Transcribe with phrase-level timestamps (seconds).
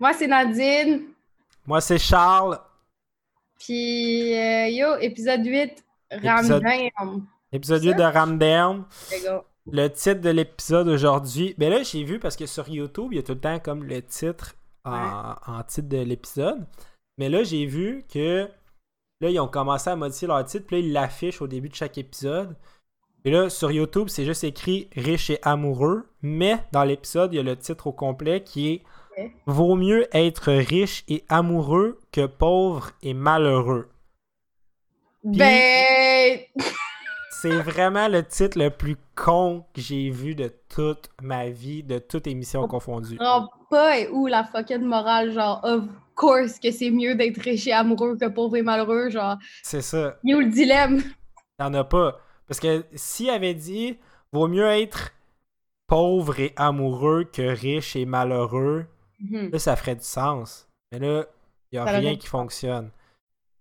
[0.00, 1.02] Moi, c'est Nadine.
[1.66, 2.58] Moi, c'est Charles.
[3.58, 7.26] Puis, euh, yo, épisode 8, Épisode- Ramdam.
[7.52, 7.88] Épisode Ça?
[7.88, 9.44] 8 de gars.
[9.70, 11.54] Le titre de l'épisode aujourd'hui.
[11.58, 13.84] Ben là, j'ai vu parce que sur YouTube, il y a tout le temps comme
[13.84, 14.54] le titre
[14.84, 16.66] en, en titre de l'épisode.
[17.18, 18.48] Mais là, j'ai vu que
[19.20, 20.66] là, ils ont commencé à modifier leur titre.
[20.66, 22.56] Puis là, ils l'affichent au début de chaque épisode.
[23.26, 26.08] Et là, sur YouTube, c'est juste écrit riche et amoureux.
[26.22, 28.82] Mais dans l'épisode, il y a le titre au complet qui est
[29.46, 33.88] Vaut mieux être riche et amoureux que pauvre et malheureux.
[35.24, 36.38] Ben,
[37.30, 41.98] C'est vraiment le titre le plus con que j'ai vu de toute ma vie, de
[41.98, 43.16] toute émission confondue.
[43.18, 47.66] non, pas et où la fucking morale, genre, of course que c'est mieux d'être riche
[47.66, 50.18] et amoureux que pauvre et malheureux, genre, C'est ça.
[50.22, 51.02] il où le dilemme?
[51.58, 52.18] Il en a pas.
[52.46, 53.98] Parce que s'il avait dit
[54.32, 55.12] vaut mieux être
[55.86, 58.86] pauvre et amoureux que riche et malheureux.
[59.30, 60.68] Là, ça ferait du sens.
[60.92, 61.24] Mais là,
[61.70, 62.90] il n'y a Ça rien qui fonctionne.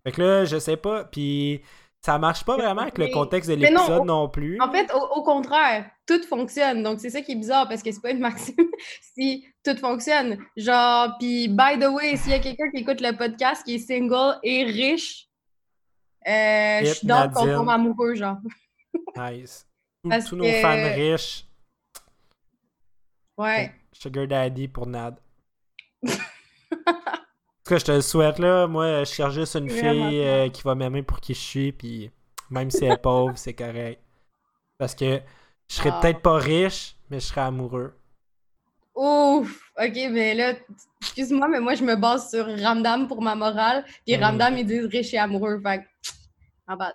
[0.03, 1.03] Fait que là, je sais pas.
[1.05, 1.61] Puis
[2.01, 4.59] ça marche pas vraiment avec le contexte de non, l'épisode non, plus.
[4.61, 6.81] En fait, au, au contraire, tout fonctionne.
[6.81, 8.55] Donc, c'est ça qui est bizarre parce que c'est pas une maxime
[9.17, 10.37] si tout fonctionne.
[10.55, 13.79] Genre, puis, by the way, s'il y a quelqu'un qui écoute le podcast qui est
[13.79, 15.27] single et riche,
[16.27, 17.57] euh, je suis dans qu'on Nadine.
[17.57, 18.37] tombe amoureux, genre.
[19.17, 19.67] Nice.
[20.03, 21.45] Tous- nos fans riches.
[23.37, 23.73] Ouais.
[23.91, 25.19] Sugar Daddy pour Nad.
[26.05, 26.11] En
[27.63, 28.67] tout cas, je te le souhaite, là.
[28.67, 32.11] Moi, je cherche juste une fille euh, qui va m'aimer pour qui je suis, puis
[32.49, 34.01] même si elle est pauvre, c'est correct.
[34.77, 35.21] Parce que
[35.69, 35.99] je serais Ah.
[36.01, 37.93] peut-être pas riche, mais je serais amoureux.
[38.95, 39.71] Ouf!
[39.79, 40.53] Ok, mais là,
[41.01, 43.85] excuse-moi, mais moi, je me base sur Ramdam pour ma morale.
[44.05, 44.21] Puis Mm.
[44.23, 45.61] Ramdam, ils disent riche et amoureux.
[45.61, 45.83] Fait que,
[46.67, 46.93] en bas.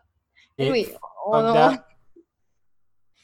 [0.58, 0.89] Oui,
[1.27, 1.77] on.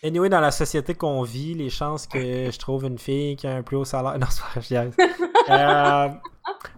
[0.02, 3.54] Anyway, dans la société qu'on vit, les chances que je trouve une fille qui a
[3.56, 4.18] un plus haut salaire.
[4.18, 4.84] Non, c'est pas.
[5.48, 6.08] Euh,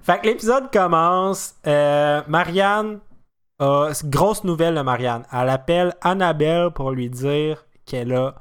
[0.03, 1.55] Fait que l'épisode commence.
[1.67, 3.01] Euh, Marianne,
[3.61, 5.25] une grosse nouvelle de Marianne.
[5.33, 8.35] Elle appelle Annabelle pour lui dire qu'elle a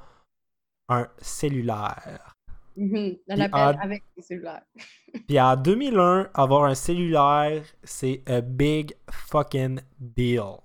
[0.89, 2.35] un cellulaire.
[2.77, 4.61] Mhm, Puis l'appelle en- avec le cellulaire.
[5.27, 10.57] Puis en 2001, avoir un cellulaire, c'est a big fucking deal.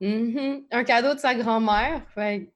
[0.00, 0.64] Mhm.
[0.70, 2.02] Un cadeau de sa grand-mère.
[2.14, 2.52] Fait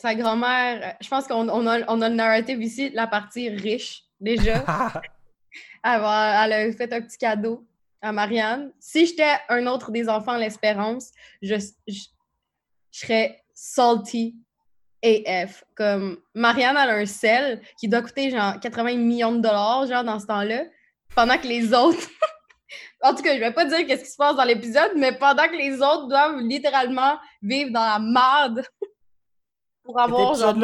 [0.00, 3.50] sa grand-mère, euh, je pense qu'on on a, on a le narrative ici, la partie
[3.50, 4.64] riche, déjà.
[5.84, 7.66] elle, va- elle a fait un petit cadeau
[8.00, 8.72] à Marianne.
[8.80, 11.10] Si j'étais un autre des enfants, l'espérance,
[11.42, 11.56] je,
[11.86, 12.00] je,
[12.92, 14.36] je serais salty
[15.04, 15.64] AF.
[15.74, 20.04] Comme Marianne, elle a un sel qui doit coûter genre 80 millions de dollars, genre
[20.04, 20.64] dans ce temps-là,
[21.14, 22.08] pendant que les autres.
[23.02, 25.46] en tout cas, je vais pas dire qu'est-ce qui se passe dans l'épisode, mais pendant
[25.46, 28.64] que les autres doivent littéralement vivre dans la merde
[29.84, 30.54] pour avoir genre.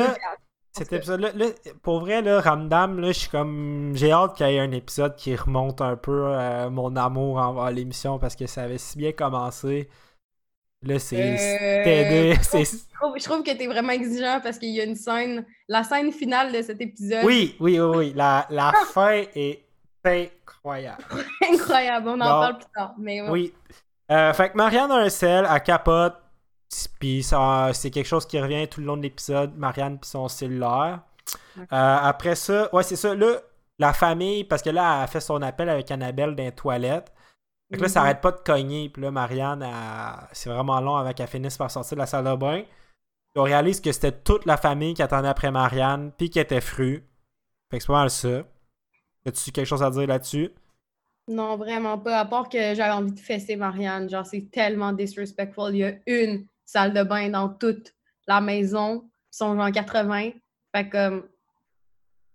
[0.72, 1.47] Cet épisode-là, là,
[1.82, 3.93] pour vrai, là, Ramdam, là, je suis comme.
[3.94, 7.71] J'ai hâte qu'il y ait un épisode qui remonte un peu euh, mon amour envers
[7.71, 9.88] l'émission parce que ça avait si bien commencé.
[10.82, 11.16] Là, c'est.
[11.16, 15.47] Euh, Je trouve, je trouve que t'es vraiment exigeant parce qu'il y a une scène,
[15.69, 17.25] la scène finale de cet épisode.
[17.25, 18.12] Oui, oui, oui, oui.
[18.15, 19.65] La, la fin est
[20.04, 21.03] incroyable.
[21.50, 22.25] Incroyable, on en Bon.
[22.25, 22.94] parle plus tard.
[22.98, 23.22] Mais.
[23.28, 23.54] Oui.
[24.12, 26.15] Euh, fait que Marianne a un sel, elle capote.
[26.99, 29.56] Puis ça, c'est quelque chose qui revient tout le long de l'épisode.
[29.56, 31.00] Marianne puis son cellulaire.
[31.59, 33.15] Euh, après ça, ouais, c'est ça.
[33.15, 33.41] Là,
[33.78, 37.12] la famille, parce que là, elle a fait son appel avec Annabelle dans les toilettes.
[37.71, 38.06] Fait que là, ça Mhm.
[38.06, 38.88] arrête pas de cogner.
[38.91, 42.25] Puis là, Marianne, elle- c'est vraiment long avant qu'elle finisse par sortir de la salle
[42.25, 42.62] de bain.
[42.62, 46.60] Puis on réalise que c'était toute la famille qui attendait après Marianne, puis qui était
[46.60, 47.04] fru.
[47.71, 48.43] Fait que c'est pas mal ça.
[49.27, 50.53] As-tu quelque chose à dire là-dessus?
[51.28, 52.21] Non, vraiment pas.
[52.21, 54.09] À part que j'avais envie de fesser Marianne.
[54.09, 55.71] Genre, c'est tellement disrespectful.
[55.75, 57.94] Il y a une salle de bain dans toute
[58.27, 59.04] la maison.
[59.32, 60.31] Ils sont genre 80.
[60.75, 61.28] Fait que,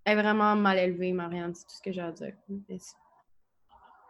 [0.03, 1.53] elle est vraiment mal élevée, Marianne.
[1.53, 2.33] C'est tout ce que j'ai à dire.
[2.67, 2.93] Merci.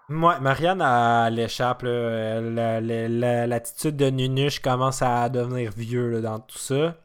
[0.10, 1.84] Moi, Marianne, elle, elle échappe.
[1.84, 2.42] là.
[2.42, 6.98] La- la- la- L'attitude de Nunuche commence à devenir vieux là, dans tout ça.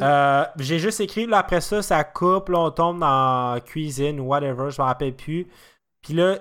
[0.00, 4.20] Euh, J'ai juste écrit, là, après ça, ça coupe, là, on tombe dans la cuisine
[4.20, 5.48] ou whatever, je m'en rappelle plus.
[6.02, 6.38] Puis là,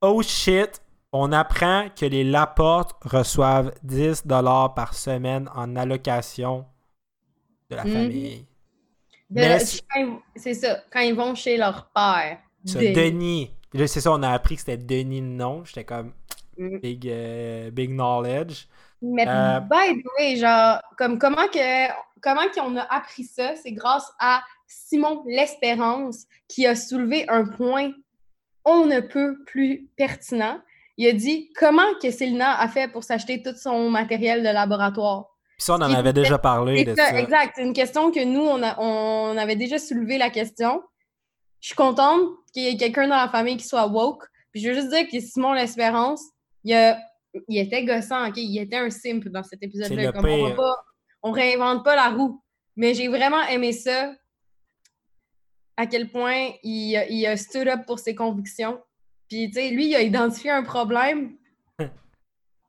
[0.00, 0.80] oh shit,
[1.12, 6.64] on apprend que les Laporte reçoivent 10$ par semaine en allocation
[7.70, 7.92] de la Mhm.
[7.92, 8.46] famille.
[10.36, 12.38] C'est- ça, quand ils vont chez leur père.
[12.64, 13.50] Ça, Denis.
[13.74, 15.64] C'est ça, on a appris que c'était Denis le nom.
[15.64, 16.12] J'étais comme
[16.58, 16.80] Mhm.
[16.80, 18.66] big, euh, big knowledge.
[19.00, 21.88] Mais Euh, by the way, genre, comme comment que
[22.20, 27.90] comment qu'on a appris ça, c'est grâce à Simon L'Espérance qui a soulevé un point
[28.64, 30.60] on ne peut plus pertinent.
[30.98, 35.26] Il a dit comment que Célina a fait pour s'acheter tout son matériel de laboratoire?
[35.56, 37.18] Puis ça, on en avait était- déjà parlé C'est de ça, ça.
[37.18, 37.52] exact.
[37.56, 40.82] C'est une question que nous, on, a- on avait déjà soulevé la question.
[41.60, 42.20] je suis contente
[42.52, 44.24] qu'il y ait quelqu'un dans la famille qui soit woke.
[44.50, 46.22] Puis je veux juste dire que Simon L'Espérance,
[46.64, 46.98] il, a,
[47.48, 48.34] il était gossant, OK?
[48.36, 50.12] Il était un simp dans cet épisode-là.
[51.22, 52.42] On, on réinvente pas la roue.
[52.76, 54.12] Mais j'ai vraiment aimé ça,
[55.76, 58.78] à quel point il, il a stood up pour ses convictions.
[59.32, 61.30] Puis, tu sais, lui, il a identifié un problème.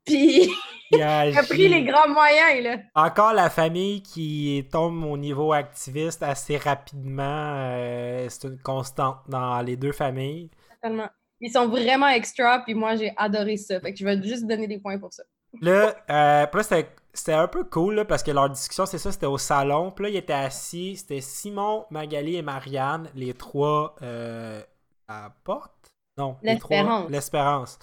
[0.06, 0.50] Puis,
[0.92, 2.77] il a, pris les grands moyens, là.
[2.95, 7.56] Encore la famille qui tombe au niveau activiste assez rapidement.
[7.57, 10.51] euh, c'est une constante dans les deux familles.
[10.81, 11.10] Totalement.
[11.42, 13.81] Ils sont vraiment extra, puis moi, j'ai adoré ça.
[13.81, 15.24] Fait que je vais juste donner des points pour ça.
[15.60, 19.00] Là, euh, puis là, c'était- c'était un peu cool là, parce que leur discussion, c'est
[19.00, 19.92] ça, c'était au salon.
[19.92, 20.95] Puis là, ils étaient assis.
[20.95, 24.62] C'était Simon, Magali et Marianne, les trois euh,
[25.10, 25.73] à la porte.
[26.18, 27.10] Non, L'Espérance.
[27.10, 27.80] L'Espérance.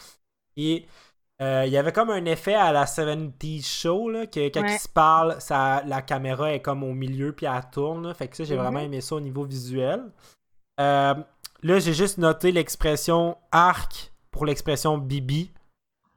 [0.56, 0.87] Et
[1.43, 4.75] euh, il y avait comme un effet à la 70s show, là, que quand Ouais.
[4.75, 8.06] ils se parlent, ça, la caméra est comme au milieu puis elle tourne.
[8.09, 8.15] là.
[8.15, 8.62] Fait que ça, j'ai Mhm.
[8.62, 10.03] vraiment aimé ça au niveau visuel.
[10.79, 11.15] Euh,
[11.62, 15.50] là, j'ai juste noté l'expression arc pour l'expression bibi.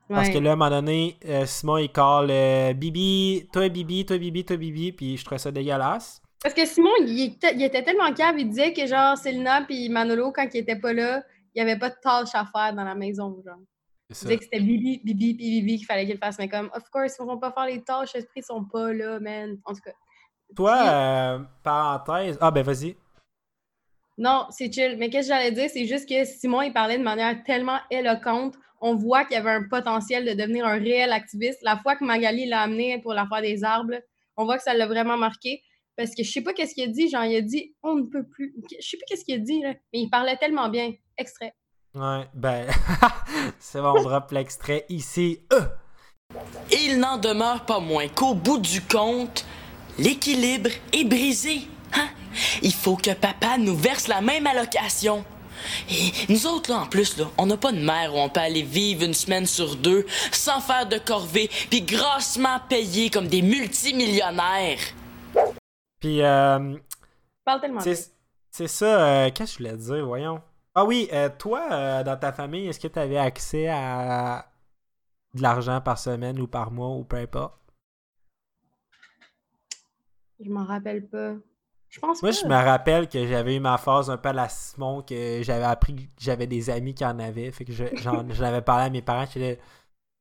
[0.09, 2.27] Parce que là, à un moment donné, euh, Simon, il call
[2.75, 6.21] Bibi, toi Bibi, toi Bibi, toi Bibi, puis je trouvais ça dégueulasse.
[6.43, 9.89] Parce que Simon, il était, il était tellement cave, il disait que genre Selena puis
[9.89, 11.23] Manolo, quand il était pas là,
[11.55, 13.41] il n'y avait pas de tâches à faire dans la maison.
[13.45, 13.57] Genre.
[14.11, 14.25] Ça.
[14.25, 16.37] disait que c'était Bibi, Bibi, puis Bibi qu'il fallait qu'il fasse.
[16.37, 18.93] Mais comme, of course, ils ne vont pas faire les tâches, les esprits sont pas
[18.93, 19.57] là, man.
[19.65, 19.93] En tout cas.
[20.55, 22.37] Toi, euh, parenthèse.
[22.39, 22.95] Ah, ben vas-y.
[24.17, 24.97] Non, c'est chill.
[24.97, 25.69] Mais qu'est-ce que j'allais dire?
[25.69, 28.55] C'est juste que Simon, il parlait de manière tellement éloquente.
[28.79, 31.59] On voit qu'il y avait un potentiel de devenir un réel activiste.
[31.63, 33.95] La fois que Magali l'a amené pour l'affaire des arbres,
[34.37, 35.63] on voit que ça l'a vraiment marqué.
[35.95, 37.09] Parce que je sais pas qu'est-ce qu'il a dit.
[37.09, 38.53] Genre, il a dit on ne peut plus.
[38.79, 39.73] Je sais plus qu'est-ce qu'il a dit, là.
[39.93, 40.91] Mais il parlait tellement bien.
[41.17, 41.53] Extrait.
[41.95, 42.67] Ouais, ben.
[43.59, 45.39] c'est bon, on drop l'extrait ici.
[45.53, 45.61] Euh!
[46.71, 49.45] Et il n'en demeure pas moins qu'au bout du compte,
[49.99, 51.67] l'équilibre est brisé.
[51.93, 52.07] Hein?
[52.63, 55.23] Il faut que papa nous verse la même allocation.
[55.89, 58.39] Et nous autres, là, en plus, là, on n'a pas de mère où on peut
[58.39, 63.41] aller vivre une semaine sur deux sans faire de corvée, puis grassement payé comme des
[63.43, 64.79] multimillionnaires.
[66.01, 66.75] Puis, euh,
[67.45, 68.85] parle tellement c'est ça.
[68.85, 70.41] euh, Qu'est-ce que je voulais dire, voyons?
[70.75, 74.51] Ah oui, euh, toi, euh, dans ta famille, est-ce que tu avais accès à
[75.35, 77.55] de l'argent par semaine ou par mois ou peu importe?
[80.39, 81.35] Je m'en rappelle pas.
[81.89, 82.31] Je pense Moi, pas.
[82.31, 85.65] je me rappelle que j'avais eu ma phase un peu à la Simon, que j'avais
[85.65, 87.51] appris que j'avais des amis qui en avaient.
[87.51, 89.25] Fait que je- j'en avais parlé à mes parents.
[89.31, 89.59] J'étais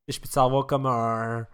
[0.09, 1.47] je peux te savoir comme un,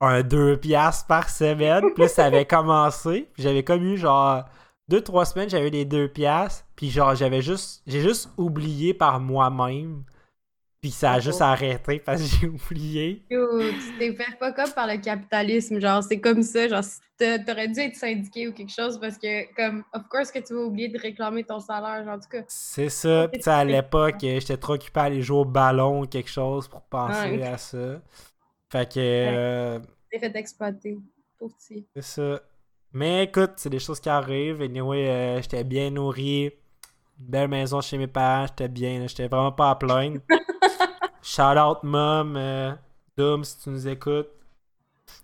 [0.00, 1.92] un 2 piastres par semaine?
[1.92, 3.30] Puis là, ça avait commencé.
[3.38, 4.44] J'avais comme eu genre
[4.90, 6.66] 2-3 semaines, j'avais les 2 piastres.
[6.76, 10.04] Puis genre, j'avais juste, j'ai juste oublié par moi-même.
[10.80, 13.24] Puis ça a juste arrêté parce que j'ai oublié.
[13.30, 15.80] Yo, tu t'es fait fuck up par le capitalisme.
[15.80, 16.68] Genre, c'est comme ça.
[16.68, 16.82] Genre,
[17.18, 20.60] t'aurais dû être syndiqué ou quelque chose parce que, comme, of course que tu vas
[20.60, 22.04] oublier de réclamer ton salaire.
[22.04, 22.42] Genre, en tout cas.
[22.48, 23.28] C'est ça.
[23.32, 26.68] Tu sais, à l'époque, j'étais trop occupé à aller jouer au ballon ou quelque chose
[26.68, 28.02] pour penser à ça.
[28.70, 29.78] Fait que euh,
[30.10, 30.98] T'es fait exploiter.
[31.38, 31.86] Petit.
[31.94, 32.40] c'est ça.
[32.94, 34.62] Mais écoute, c'est des choses qui arrivent.
[34.62, 36.44] Et anyway, euh, j'étais bien nourri.
[36.44, 38.46] Une belle maison chez mes parents.
[38.46, 39.04] J'étais bien.
[39.08, 40.20] J'étais vraiment pas à plaindre.
[41.22, 42.36] Shout out, mom.
[42.36, 42.72] Euh,
[43.16, 44.28] Doom, si tu nous écoutes.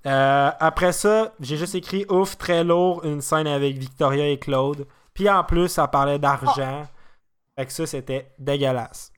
[0.06, 4.86] Euh, après ça, j'ai juste écrit ouf, très lourd, une scène avec Victoria et Claude.
[5.14, 6.82] Puis en plus, ça parlait d'argent.
[7.56, 9.12] Fait que ça, c'était dégueulasse.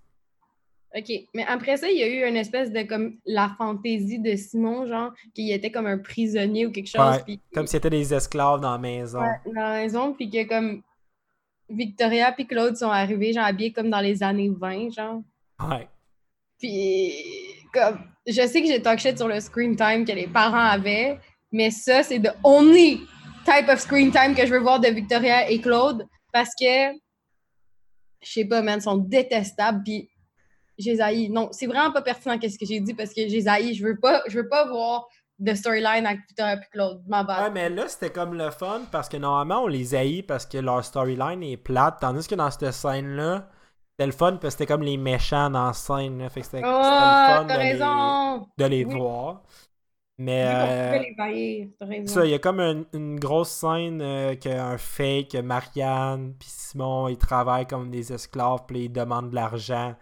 [0.95, 1.11] OK.
[1.35, 4.87] Mais après ça, il y a eu une espèce de, comme, la fantaisie de Simon,
[4.87, 7.23] genre, qu'il était comme un prisonnier ou quelque chose.
[7.27, 9.21] Ouais, Comme si c'était des esclaves dans la maison.
[9.21, 10.83] Ouais, dans la maison, puis que, comme,
[11.71, 15.23] Victoria puis Claude sont arrivés, genre, habillés comme dans les années 20, genre.
[15.61, 15.89] Ouais.
[16.59, 17.13] Puis,
[17.73, 21.19] comme, je sais que j'ai talk shit sur le screen time que les parents avaient,
[21.51, 23.01] mais ça, c'est the only
[23.45, 26.93] type of screen time que je veux voir de Victoria et Claude parce que,
[28.23, 29.83] je sais pas, man, ils sont détestables.
[29.83, 30.09] Puis,
[30.85, 31.29] les haïs.
[31.31, 33.75] Non, c'est vraiment pas pertinent qu'est-ce que j'ai dit parce que les haïs.
[33.75, 35.09] Je veux pas, je veux pas voir
[35.39, 37.03] de storyline avec Victoria et Claude.
[37.09, 37.53] Ma Ouais, bad.
[37.53, 40.85] mais là, c'était comme le fun parce que normalement, on les haït parce que leur
[40.85, 41.99] storyline est plate.
[42.01, 43.49] Tandis que dans cette scène-là,
[43.93, 46.19] c'était le fun parce que c'était comme les méchants dans la scène.
[46.19, 46.29] là.
[46.29, 47.79] Fait que c'était Oh, le fun t'as de les,
[48.59, 48.95] de les Oui.
[48.95, 49.43] voir.
[50.19, 50.45] Mais.
[50.47, 50.99] Euh,
[51.31, 51.73] les.
[52.07, 57.09] Ça, il y a comme une, une grosse scène euh, qu'un fake, Marianne puis Simon,
[57.09, 59.95] ils travaillent comme des esclaves, puis ils demandent de l'argent.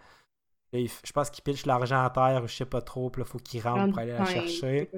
[0.73, 3.39] Là, Je pense qu'ils pitchent l'argent à terre, je sais pas trop, puis là, faut
[3.39, 4.89] qu'ils rentrent pour aller la chercher.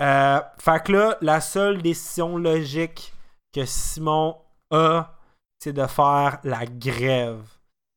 [0.00, 3.12] Euh, fait que là, la seule décision logique
[3.52, 4.36] que Simon
[4.70, 5.14] a,
[5.60, 7.42] c'est de faire la grève.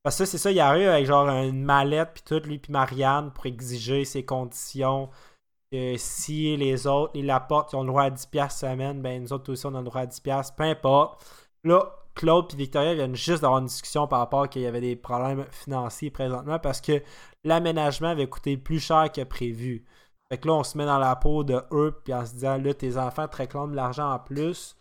[0.02, 3.32] Parce que c'est ça, il arrive avec genre une mallette, puis tout, lui, puis Marianne,
[3.32, 5.10] pour exiger ses conditions.
[5.70, 9.32] Que si les autres, ils l'apportent, ils ont le droit à 10$ semaine, ben nous
[9.34, 11.26] autres aussi, on a le droit à 10$, peu importe.
[11.64, 14.96] Là, Claude et Victoria viennent juste d'avoir une discussion par rapport qu'il y avait des
[14.96, 17.00] problèmes financiers présentement parce que
[17.44, 19.84] l'aménagement avait coûté plus cher que prévu.
[20.28, 22.58] Fait que là, on se met dans la peau de eux, puis en se disant,
[22.58, 24.76] là, tes enfants te réclament de l'argent en plus.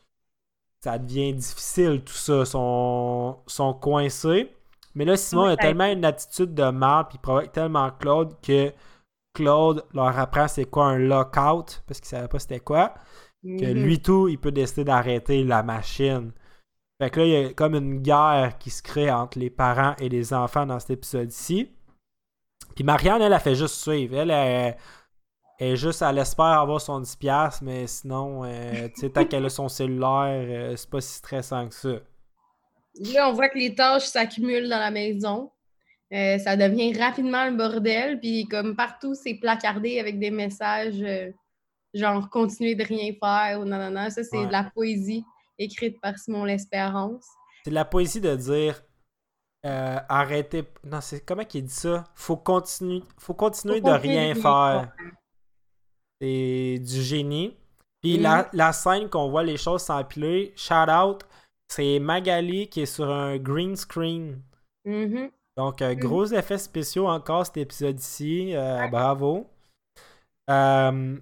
[0.83, 2.43] Ça devient difficile, tout ça.
[2.43, 4.51] Sont, sont coincés.
[4.95, 8.73] Mais là, Simon a tellement une attitude de mal, puis il provoque tellement Claude que
[9.33, 12.95] Claude leur apprend c'est quoi un lockout, parce qu'il savait pas c'était quoi.
[13.43, 13.83] Que Mhm.
[13.83, 16.31] lui tout, il peut décider d'arrêter la machine.
[16.99, 19.95] Fait que là, il y a comme une guerre qui se crée entre les parents
[19.99, 21.71] et les enfants dans cet épisode-ci.
[22.75, 24.17] Puis Marianne, elle, a fait juste suivre.
[24.17, 24.31] Elle,
[25.59, 29.49] elle, juste, elle espère avoir son 10$, mais sinon, euh, tu sais, tant qu'elle a
[29.49, 31.99] son cellulaire, euh, c'est pas si stressant que ça.
[33.13, 35.51] Là, on voit que les tâches s'accumulent dans la maison.
[36.13, 38.19] Euh, ça devient rapidement le bordel.
[38.19, 41.03] Puis comme partout, c'est placardé avec des messages
[41.93, 44.09] genre «continuez de rien faire» ou «non, non, non».
[44.11, 44.47] Ça, c'est Ouais.
[44.47, 45.23] de la poésie
[45.59, 47.25] écrite par Simon L'Espérance.
[47.63, 48.81] C'est de la poésie de dire
[49.65, 50.63] euh, arrêtez.
[50.85, 52.05] Non, c'est comment qu'il dit ça?
[52.15, 54.93] Faut continuer, faut continuer Faut de continuer rien de faire.
[56.21, 57.55] C'est du génie.
[58.01, 58.49] Puis la, Mhm.
[58.53, 61.23] la scène qu'on voit les choses s'empiler, shout out,
[61.67, 64.41] c'est Magali qui est sur un green screen.
[64.85, 65.31] Mhm.
[65.57, 65.99] Donc, euh, Mhm.
[65.99, 68.55] gros effets spéciaux encore cet épisode-ci.
[68.55, 69.47] Euh, Bravo.
[70.49, 71.17] Euh,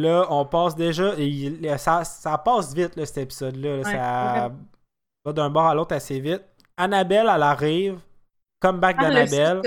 [0.00, 1.14] là, on passe déjà.
[1.18, 3.70] et il- ça, ça passe vite, là, cet épisode-là.
[3.70, 3.82] là.
[3.82, 4.52] Ouais, ça
[5.24, 6.42] va d'un bord à l'autre assez vite.
[6.76, 8.00] Annabelle, elle arrive.
[8.60, 9.62] Comeback d'Annabelle.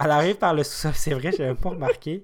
[0.00, 2.22] Elle arrive par le sous-sol, c'est vrai, j'avais pas remarqué.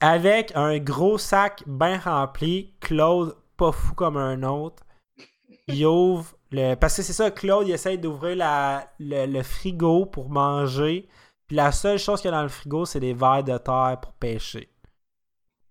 [0.00, 2.74] Avec un gros sac bien rempli.
[2.80, 4.82] Claude, pas fou comme un autre.
[5.68, 6.74] Il ouvre le.
[6.74, 8.86] Parce que c'est ça, Claude, il essaye d'ouvrir la...
[8.98, 11.08] le, le frigo pour manger.
[11.46, 13.98] Puis la seule chose qu'il y a dans le frigo, c'est des verres de terre
[14.02, 14.68] pour pêcher.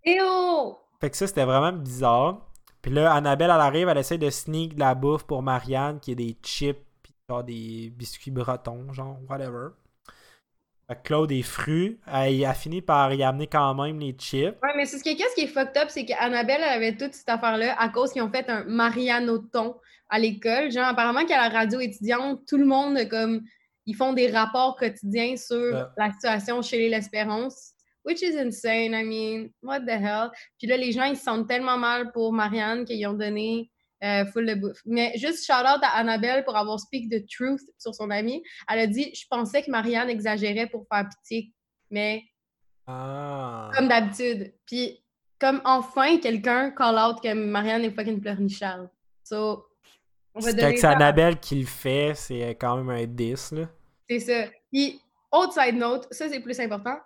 [0.08, 0.78] Oh!
[1.02, 2.48] Fait que ça, c'était vraiment bizarre.
[2.82, 6.12] Puis là, Annabelle, elle arrive, elle essaie de sneak de la bouffe pour Marianne, qui
[6.12, 9.70] est des chips, puis genre des biscuits bretons, genre, whatever.
[10.88, 12.00] Fait que Claude est fru.
[12.12, 14.56] Elle a fini par y amener quand même les chips.
[14.62, 17.14] Ouais, mais c'est ce qui est, qui est fucked up, c'est qu'Annabelle, elle avait toute
[17.14, 19.76] cette affaire-là à cause qu'ils ont fait un Marianoton
[20.10, 20.72] à l'école.
[20.72, 23.42] Genre, apparemment qu'à la radio étudiante, tout le monde, comme,
[23.86, 25.84] ils font des rapports quotidiens sur Ouais.
[25.98, 27.72] la situation chez les L'Espérance.
[28.06, 30.30] Which is insane, I mean, what the hell?
[30.58, 33.72] Puis là, les gens, ils se sentent tellement mal pour Marianne qu'ils ont donné
[34.04, 34.82] euh, full de bouffe.
[34.86, 38.44] Mais juste shout-out à Annabelle pour avoir speak the truth sur son amie.
[38.70, 41.54] Elle a dit «Je pensais que Marianne exagérait pour faire pitié,
[41.90, 42.24] mais
[42.86, 43.72] Ah.
[43.74, 44.54] comme d'habitude.
[44.66, 45.02] Puis,
[45.40, 48.90] comme enfin, quelqu'un call out que Marianne est fucking pleurnicharde.
[49.24, 49.66] So,
[50.36, 53.70] on va C'est donner Annabelle qui le fait, c'est quand même un 10, là.
[54.10, 54.50] C'est ça.
[54.72, 55.00] Puis,
[55.32, 56.98] autre side note, ça c'est plus important.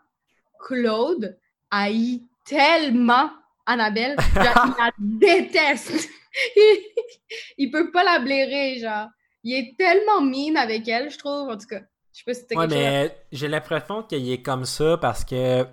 [0.59, 1.37] Claude
[1.71, 3.29] haït tellement
[3.65, 4.15] Annabelle.
[4.33, 6.09] Genre, il la déteste.
[6.55, 6.79] il,
[7.57, 9.07] il peut pas la blairer, genre.
[9.43, 11.49] Il est tellement mean avec elle, je trouve.
[11.49, 11.81] En tout cas,
[12.13, 15.65] je sais pas si c'était Ouais, mais j'ai l'impression qu'il est comme ça parce que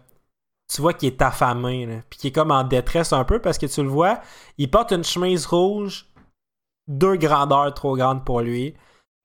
[0.72, 1.96] tu vois qu'il est affamé, là.
[2.08, 4.20] Puis qu'il est comme en détresse un peu parce que tu le vois,
[4.58, 6.06] il porte une chemise rouge,
[6.88, 8.74] deux grandeurs trop grandes pour lui.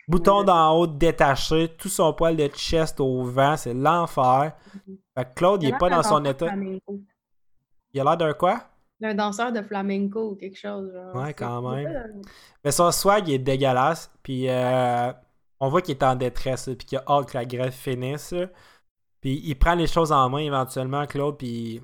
[0.10, 4.54] Bouton d'en haut détaché, tout son poil de chest au vent, c'est l'enfer.
[5.16, 6.48] Fait que Claude, il est a pas dans son état.
[6.48, 7.00] flamenco.
[7.94, 8.63] Il a l'air d'un quoi?
[9.00, 10.92] D'un danseur de flamenco ou quelque chose.
[10.92, 11.16] Genre.
[11.16, 12.24] Ouais, quand même.
[12.63, 14.12] Mais son swag il est dégueulasse.
[14.24, 15.13] Puis euh,
[15.60, 16.66] on voit qu'il est en détresse.
[16.66, 18.34] Puis qu'il a hâte que la grève finisse.
[19.22, 21.38] Puis il prend les choses en main éventuellement, Claude.
[21.38, 21.84] Puis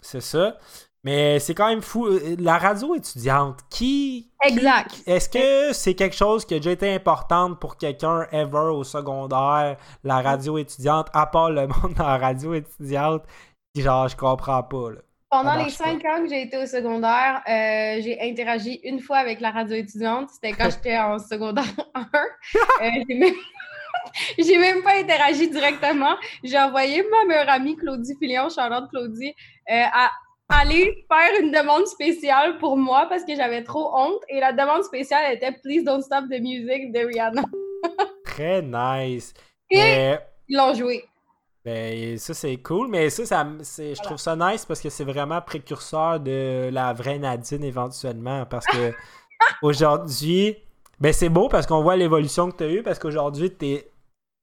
[0.00, 0.56] c'est ça.
[1.04, 2.06] Mais c'est quand même fou.
[2.06, 4.30] Euh, La radio étudiante, qui.
[4.44, 5.02] Exact.
[5.06, 9.76] Est-ce que c'est quelque chose qui a déjà été importante pour quelqu'un ever au secondaire,
[10.04, 13.22] la radio étudiante, à part le monde dans la radio étudiante?
[13.74, 14.90] Puis Genre, je comprends pas.
[14.90, 14.98] Là.
[15.30, 15.70] Pendant les pas.
[15.70, 19.76] cinq ans que j'ai été au secondaire, euh, j'ai interagi une fois avec la radio
[19.76, 20.28] étudiante.
[20.30, 21.64] C'était quand j'étais en secondaire
[21.94, 22.00] 1.
[22.02, 23.34] Euh, j'ai même...
[24.38, 26.16] j'ai même pas interagi directement.
[26.42, 29.32] J'ai envoyé ma meilleure amie Claudie Filion, Charlotte Claudie,
[29.70, 30.10] euh, à
[30.50, 34.22] aller faire une demande spéciale pour moi parce que j'avais trop honte.
[34.28, 37.42] Et la demande spéciale était Please Don't Stop the Music de Rihanna.
[38.24, 39.32] Très nice.
[39.70, 41.04] Et Mais ils l'ont joué.
[41.64, 45.04] Ben, ça, c'est cool, mais ça, ça c'est- je trouve ça nice parce que c'est
[45.04, 48.46] vraiment précurseur de la vraie Nadine éventuellement.
[48.46, 48.92] Parce que
[49.62, 50.56] aujourd'hui,
[51.00, 53.90] ben, c'est beau parce qu'on voit l'évolution que tu as eue parce qu'aujourd'hui, tu es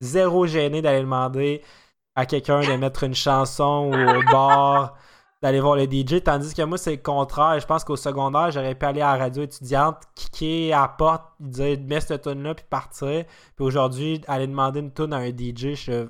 [0.02, 1.62] zéro gêné d'aller demander
[2.16, 4.96] à quelqu'un de mettre une chanson ou au bar,
[5.41, 6.24] d'aller voir le DJ.
[6.24, 7.60] Tandis que moi, c'est le contraire.
[7.60, 11.25] Je pense qu'au secondaire, j'aurais pu aller à la radio étudiante, kicker à la porte,
[11.39, 13.25] dire mets cette tune-là, puis partir.
[13.56, 16.08] Puis aujourd'hui, aller demander une tune à un DJ, je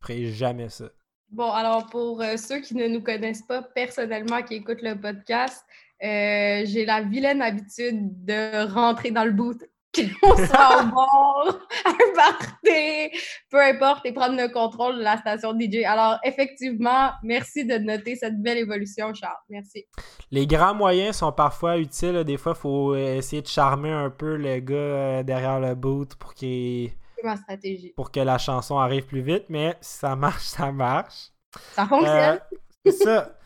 [0.00, 0.86] ferai jamais ça.
[1.30, 5.64] Bon, alors pour euh, ceux qui ne nous connaissent pas personnellement, qui écoutent le podcast,
[6.02, 9.62] euh, j'ai la vilaine habitude de rentrer dans le boot
[9.94, 13.18] qu'on soit au bord, un party,
[13.50, 15.84] peu importe, et prendre le contrôle de la station DJ.
[15.84, 19.36] Alors, effectivement, merci de noter cette belle évolution, Charles.
[19.48, 19.86] Merci.
[20.30, 22.24] Les grands moyens sont parfois utiles.
[22.24, 26.14] Des fois, il faut essayer de charmer un peu le gars euh, derrière le boot
[26.16, 26.92] pour qu'il
[27.24, 27.92] ma stratégie.
[27.96, 31.30] Pour que la chanson arrive plus vite, mais si ça marche, ça marche.
[31.72, 32.14] Ça fonctionne.
[32.14, 32.56] Euh,
[32.86, 33.38] c'est ça.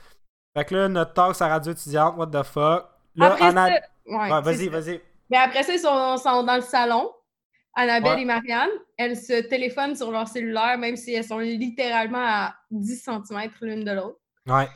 [0.57, 2.87] Fait que là, notre talk à radio étudiante, what the fuck.
[3.17, 4.41] Là, après ça...
[4.41, 5.01] vas-y, vas-y.
[5.31, 7.11] Mais après ça, ils sont, sont dans le salon.
[7.77, 12.55] Annabelle et Marianne, elles se téléphonent sur leur cellulaire, même si elles sont littéralement à
[12.71, 14.19] 10 cm l'une de l'autre.
[14.47, 14.69] Ouais.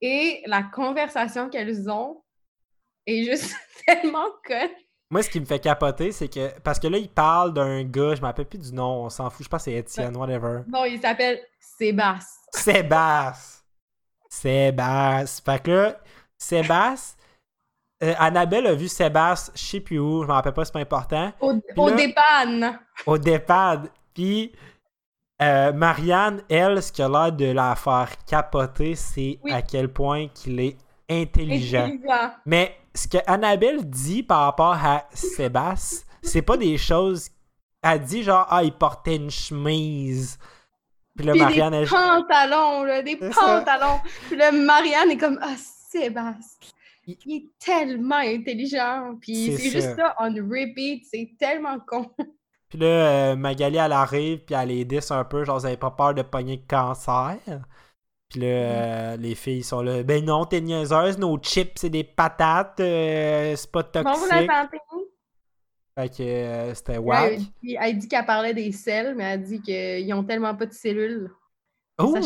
[0.00, 2.22] Et la conversation qu'elles ont
[3.06, 3.56] est juste
[3.86, 4.70] tellement conne.
[5.10, 6.58] Moi, ce qui me fait capoter, c'est que.
[6.60, 9.30] Parce que là, il parle d'un gars, je me rappelle plus du nom, on s'en
[9.30, 10.60] fout, je pense que c'est Étienne, whatever.
[10.68, 12.40] Non, il s'appelle Sébastien.
[12.52, 13.62] Sébastien.
[14.28, 15.44] Sébastien.
[15.44, 16.00] Fait que là,
[16.38, 17.23] Sébastien.
[18.02, 20.80] Euh, Annabelle a vu Sébastien, je sais plus où, je me rappelle pas, c'est pas
[20.80, 21.32] important.
[21.40, 22.78] Au, au dépanne.
[23.06, 23.88] Au dépanne.
[24.12, 24.52] Puis
[25.40, 30.28] euh, Marianne, elle, ce qui a l'air de la faire capoter, c'est à quel point
[30.28, 30.76] qu'il est
[31.08, 31.84] intelligent.
[31.84, 32.30] intelligent.
[32.46, 37.28] Mais ce que Annabelle dit par rapport à Sébastien, c'est pas des choses.
[37.82, 40.38] Elle dit genre, ah, il portait une chemise.
[41.16, 41.82] Puis là, Marianne.
[41.82, 44.00] Des pantalons, là, des pantalons.
[44.26, 46.70] Puis là, Marianne est comme, ah, Sébastien.
[47.06, 47.36] Il...
[47.36, 49.16] est tellement intelligent.
[49.20, 51.04] Puis c'est juste ça, on repeat.
[51.10, 52.10] C'est tellement con.
[52.68, 55.76] Puis là, euh, Magali, elle arrive, puis elle les dit un peu, genre, vous avez
[55.76, 57.38] pas peur de pogner le cancer.
[58.34, 60.02] Puis là, euh, les filles sont là.
[60.02, 64.12] Ben non, t'es niaiseuse, nos chips, c'est des patates, euh, c'est pas toxique.
[64.12, 64.68] Bon, vous la
[65.96, 67.38] Fait que euh, c'était wack.
[67.62, 71.30] elle dit qu'elle parlait des sels, mais elle dit qu'ils ont tellement pas de cellules.
[71.98, 72.12] Oh,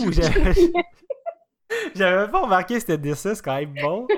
[1.94, 4.06] j'avais pas remarqué c'était ça, c'est quand même bon.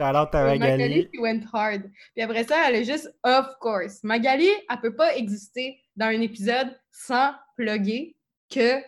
[0.00, 0.82] Alors, t'as Magali.
[0.82, 1.82] Magali qui went hard.
[2.14, 4.02] Puis après ça, elle est juste of course.
[4.02, 8.16] Magali, elle peut pas exister dans un épisode sans plugger
[8.50, 8.82] que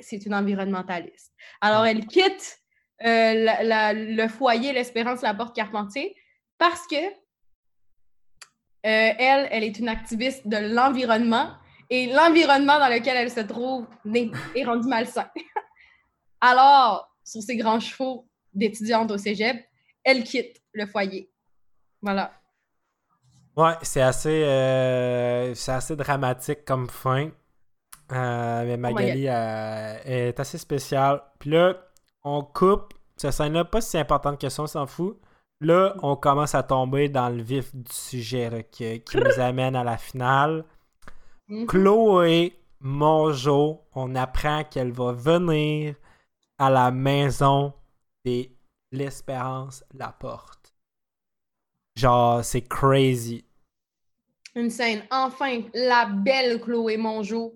[0.00, 1.32] c'est une environnementaliste.
[1.60, 2.58] Alors, elle quitte
[3.04, 3.46] euh,
[3.94, 6.14] le foyer L'Espérance La Porte Carpentier
[6.58, 7.10] parce que euh,
[8.82, 11.52] elle, elle est une activiste de l'environnement
[11.90, 13.86] et l'environnement dans lequel elle se trouve
[14.54, 15.28] est rendu malsain.
[16.40, 19.67] Alors, sur ses grands chevaux d'étudiante au cégep,
[20.08, 21.30] elle quitte le foyer.
[22.00, 22.32] Voilà.
[23.56, 27.30] Ouais, c'est assez, euh, c'est assez dramatique comme fin.
[28.12, 31.22] Euh, mais Magali euh, est assez spéciale.
[31.38, 31.74] Puis là,
[32.24, 32.94] on coupe.
[33.16, 35.18] Cette scène-là, pas si importante que ça, on s'en fout.
[35.60, 39.98] Là, on commence à tomber dans le vif du sujet qui, nous amène à la
[39.98, 40.64] finale.
[41.48, 41.66] Mhm.
[41.66, 45.96] Chloé Mongeau, on apprend qu'elle va venir
[46.58, 47.74] à la maison
[48.24, 48.48] de
[48.92, 50.74] l'Espérance La Porte.
[51.96, 53.44] Genre, c'est crazy.
[54.54, 55.02] Une scène.
[55.10, 57.54] Enfin, la belle Chloé Mongeau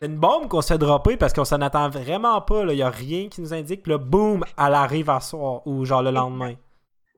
[0.00, 2.62] c'est une bombe qu'on s'est droppée parce qu'on s'en attend vraiment pas.
[2.62, 3.86] Il n'y a rien qui nous indique.
[3.86, 6.54] Là, boum, elle arrive à soir ou genre le lendemain.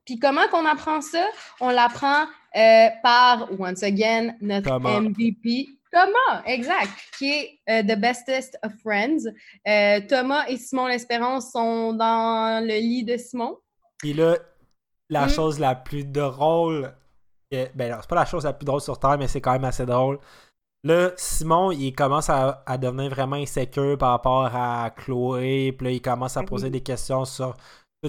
[0.05, 1.25] Puis comment qu'on apprend ça?
[1.61, 2.25] On l'apprend
[2.57, 5.68] euh, par, once again, notre MVP.
[5.93, 9.27] Thomas, exact, qui est euh, The Bestest of Friends.
[9.69, 13.59] Euh, Thomas et Simon L'Espérance sont dans le lit de Simon.
[13.99, 14.39] Puis là,
[15.11, 15.31] la hmm.
[15.31, 16.95] chose la plus drôle,
[17.51, 19.85] ben c'est pas la chose la plus drôle sur Terre, mais c'est quand même assez
[19.85, 20.19] drôle.
[20.85, 25.73] Là, Simon, il commence à, devenir vraiment insécure par rapport à Chloé.
[25.73, 27.57] Puis là, il commence à poser des questions sur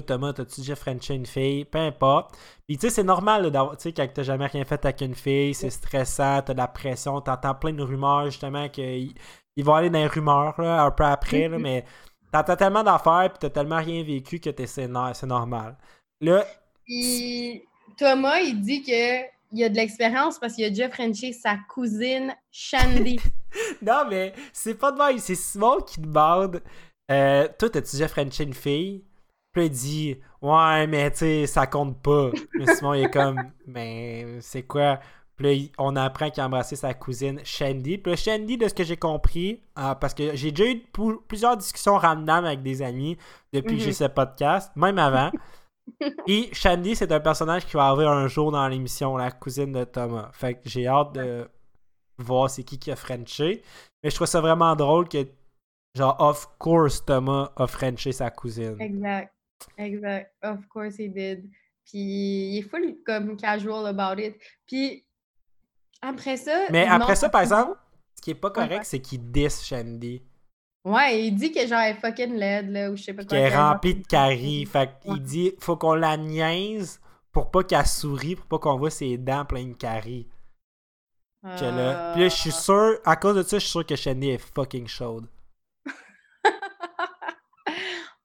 [0.00, 1.64] Thomas, t'as-tu déjà Frenché une fille?
[1.64, 2.36] Peu importe.
[2.66, 5.14] Puis tu sais, c'est normal d'avoir, tu sais, quand t'as jamais rien fait avec une
[5.14, 9.14] fille, c'est stressant, t'as de la pression, t'entends plein de rumeurs justement qu'ils
[9.56, 11.84] ils vont aller dans les rumeurs là, un peu après, là, mais
[12.32, 15.76] t'entends tellement d'affaires puis t'as tellement rien vécu que t'es c'est normal.
[16.20, 16.44] Là.
[17.96, 21.56] Thomas, il dit que il y a de l'expérience parce qu'il a déjà Frenché sa
[21.68, 23.20] cousine Shandy.
[23.82, 25.20] non, mais c'est pas de mal.
[25.20, 26.60] C'est Simon qui demande
[27.12, 29.04] euh, Toi, t'as-tu déjà Frenché une fille?
[29.54, 32.30] Puis il dit Ouais, mais tu sais, ça compte pas.
[32.58, 35.00] mais Simon, il est comme Mais c'est quoi
[35.36, 37.98] puis là, on apprend qu'il a embrassé sa cousine Shandy.
[37.98, 40.82] Puis là, Shandy, de ce que j'ai compris, euh, parce que j'ai déjà eu
[41.26, 43.18] plusieurs discussions random avec des amis
[43.52, 43.94] depuis que j'ai mhm.
[43.94, 45.30] ce podcast, même avant.
[46.28, 49.84] Et Shandy, c'est un personnage qui va arriver un jour dans l'émission, la cousine de
[49.84, 50.30] Thomas.
[50.32, 51.48] Fait que j'ai hâte de
[52.18, 53.62] voir c'est qui qui a Frenché.
[54.02, 55.26] Mais je trouve ça vraiment drôle que,
[55.96, 58.76] genre, of course, Thomas a Frenché sa cousine.
[58.80, 59.33] Exact.
[59.78, 60.32] Exact.
[60.42, 61.50] Of course he did.
[61.84, 64.36] Puis il est full comme casual about it.
[64.66, 65.04] Puis
[66.00, 66.66] après ça.
[66.70, 67.78] Mais après ça, par exemple,
[68.16, 70.22] ce qui est pas correct, c'est qu'il diss Shandy.
[70.84, 73.30] Ouais, il dit que genre elle est fucking laide, là, ou je sais pas quoi.
[73.30, 74.66] Qu'elle est remplie de caries.
[74.66, 77.00] Fait qu'il dit faut qu'on la niaise
[77.32, 80.28] pour pas qu'elle sourie, pour pas qu'on voit ses dents pleines de caries.
[81.42, 82.12] J'étais là.
[82.12, 84.38] Puis là, je suis sûr, à cause de ça, je suis sûr que Shandy est
[84.38, 85.26] fucking chaude.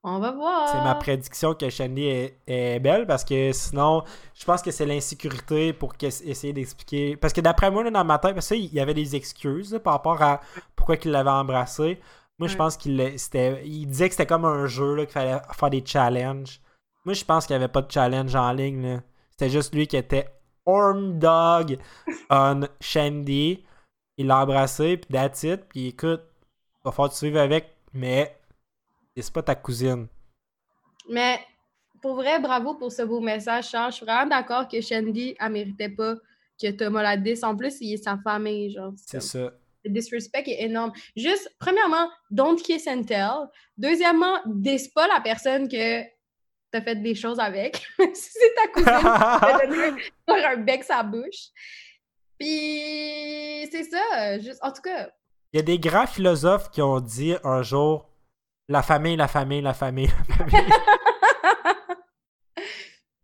[0.04, 0.70] On va voir.
[0.70, 4.86] C'est ma prédiction que Shandy est, est belle parce que sinon, je pense que c'est
[4.86, 7.18] l'insécurité pour essayer d'expliquer.
[7.18, 9.74] Parce que d'après moi, là, dans ma tête, parce que il y avait des excuses
[9.74, 10.40] là, par rapport à
[10.76, 12.00] pourquoi il l'avait embrassé.
[12.38, 15.70] Moi, je pense qu'il il disait que c'était comme un jeu, là, qu'il fallait faire
[15.70, 16.62] des challenges.
[17.04, 19.02] Moi, je pense qu'il n'y avait pas de challenge en ligne.
[19.32, 20.30] C'était juste lui qui était
[20.66, 21.78] horn dog
[22.30, 23.66] on Shandy.
[24.18, 25.66] Il l'a embrassé, puis that's it.
[25.68, 26.22] Puis écoute,
[26.86, 28.39] va falloir te suivre avec, mais
[29.22, 30.08] c'est pas ta cousine.
[31.10, 31.40] Mais
[32.02, 33.92] pour vrai, bravo pour ce beau message, Charles.
[33.92, 36.16] Je suis vraiment d'accord que Shandy, elle méritait pas
[36.62, 37.44] que Thomas la dise.
[37.44, 38.94] En plus, il est sa famille, genre.
[38.96, 39.52] C'est ça.
[39.84, 40.92] Le disrespect est énorme.
[41.16, 43.48] Juste, premièrement, don't kiss and tell.
[43.78, 46.04] Deuxièmement, dis pas la personne que
[46.72, 47.78] t'as fait des choses avec.
[48.14, 49.96] si c'est ta cousine,
[50.28, 51.50] tu un bec sa bouche.
[52.38, 54.40] Puis, c'est ça.
[54.40, 55.10] Juste, en tout cas,
[55.54, 58.09] Il y a des grands philosophes qui ont dit un jour
[58.70, 60.66] la famille, la famille, la famille, la famille.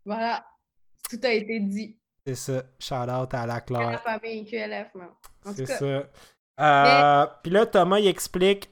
[0.04, 0.44] voilà.
[1.08, 1.96] Tout a été dit.
[2.26, 2.62] c'est ça.
[2.78, 4.02] Shout out à la La Claire.
[4.02, 4.88] famille QLF,
[5.54, 6.04] C'est ça.
[6.58, 8.70] Euh, Puis là, Thomas, il explique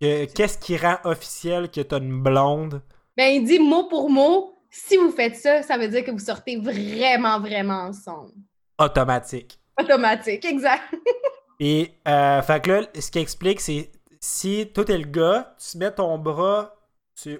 [0.00, 2.82] que qu'est-ce qui rend officiel que t'as une blonde?
[3.16, 6.18] ben, il dit mot pour mot, si vous faites ça, ça veut dire que vous
[6.18, 8.32] sortez vraiment, vraiment ensemble.
[8.78, 9.60] Automatique.
[9.78, 10.94] Automatique, exact.
[11.60, 15.78] Et, euh, fait que là, ce qu'il explique, c'est si toi t'es le gars, tu
[15.78, 16.74] mets ton bras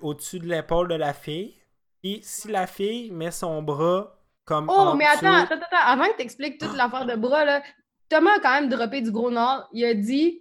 [0.03, 1.55] au-dessus de l'épaule de la fille.
[2.03, 4.69] Et si la fille met son bras comme.
[4.71, 7.63] Oh, mais attends, attends, attends, avant que tu expliques toute l'affaire de bras, là,
[8.09, 9.69] Thomas a quand même droppé du gros nord.
[9.73, 10.41] Il a dit,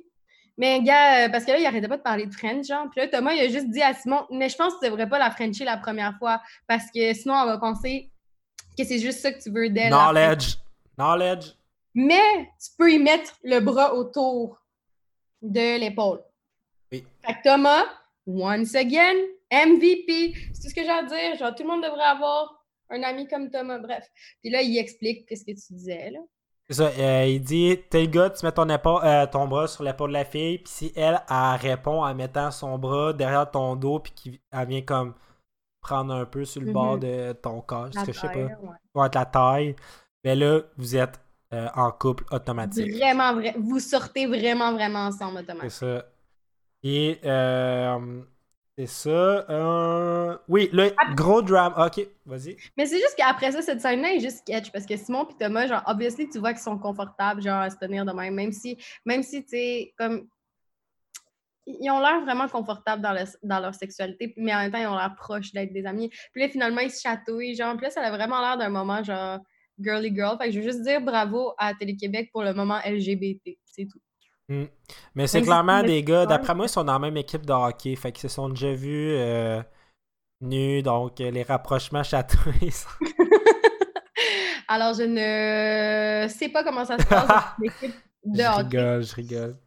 [0.58, 2.88] mais gars, euh, parce que là, il arrêtait pas de parler de French, genre.
[2.91, 5.10] Puis là, Thomas, il a juste dit à Simon, mais je pense que tu devrais
[5.10, 8.12] pas la Frencher la première fois, parce que sinon, elle va penser
[8.78, 9.91] que c'est juste ça que tu veux d'elle.
[9.91, 10.58] Knowledge.
[10.97, 11.56] Knowledge.
[11.93, 14.62] Mais tu peux y mettre le bras autour
[15.41, 16.21] de l'épaule.
[16.91, 17.06] Oui.
[17.25, 17.84] Fait que Thomas,
[18.28, 19.15] once again,
[19.52, 20.34] MVP.
[20.54, 21.36] C'est tout ce que j'ai à dire.
[21.38, 23.80] Genre, tout le monde devrait avoir un ami comme Thomas.
[23.80, 24.06] Bref.
[24.41, 26.19] Puis là, il explique ce que tu disais, là.
[26.71, 29.67] C'est ça, euh, il dit T'es le gars, tu mets ton, épaule- euh, ton bras
[29.67, 33.49] sur l'épaule de la fille, puis si elle, elle répond en mettant son bras derrière
[33.49, 35.15] ton dos, puis qu'elle vient comme
[35.82, 38.36] prendre un peu sur le bord de ton corps, La ce que je sais pas,
[38.38, 38.49] ouais.
[38.93, 39.75] ou être la taille,
[40.23, 41.19] mais là, vous êtes
[41.54, 42.91] euh, en couple automatique.
[42.93, 43.56] Vraiment, vrai.
[43.58, 45.69] Vous sortez vraiment, vraiment ensemble, C'est automatiquement.
[45.97, 46.06] ça.
[46.83, 48.21] Et euh,
[48.77, 49.09] c'est ça.
[49.49, 51.73] euh, Oui, le gros drame.
[51.77, 52.55] Ok, vas-y.
[52.77, 55.67] Mais c'est juste qu'après ça, cette scène-là est juste sketch parce que Simon et Thomas,
[55.67, 58.77] genre, obviously, tu vois qu'ils sont confortables, genre, à se tenir de même, même si,
[59.05, 60.27] même si, tu sais, comme.
[61.67, 64.87] Ils ont l'air vraiment confortables dans, le- dans leur sexualité, mais en même temps, ils
[64.87, 66.09] ont l'air proches d'être des amis.
[66.33, 67.75] Puis là, finalement, ils se chatouillent, genre.
[67.77, 69.39] Puis là, ça a vraiment l'air d'un moment, genre,
[69.79, 70.37] girly girl.
[70.39, 73.59] Fait que je veux juste dire bravo à Télé-Québec pour le moment LGBT.
[73.65, 73.99] C'est tout.
[75.15, 77.95] Mais c'est clairement des gars, d'après moi, ils sont dans la même équipe de hockey.
[77.95, 79.62] Fait qu'ils se sont déjà vus euh,
[80.41, 82.71] nus, donc euh, les rapprochements chatouillés.
[84.67, 88.63] Alors, je ne sais pas comment ça se passe dans une équipe de je hockey.
[88.63, 89.57] rigole, je rigole.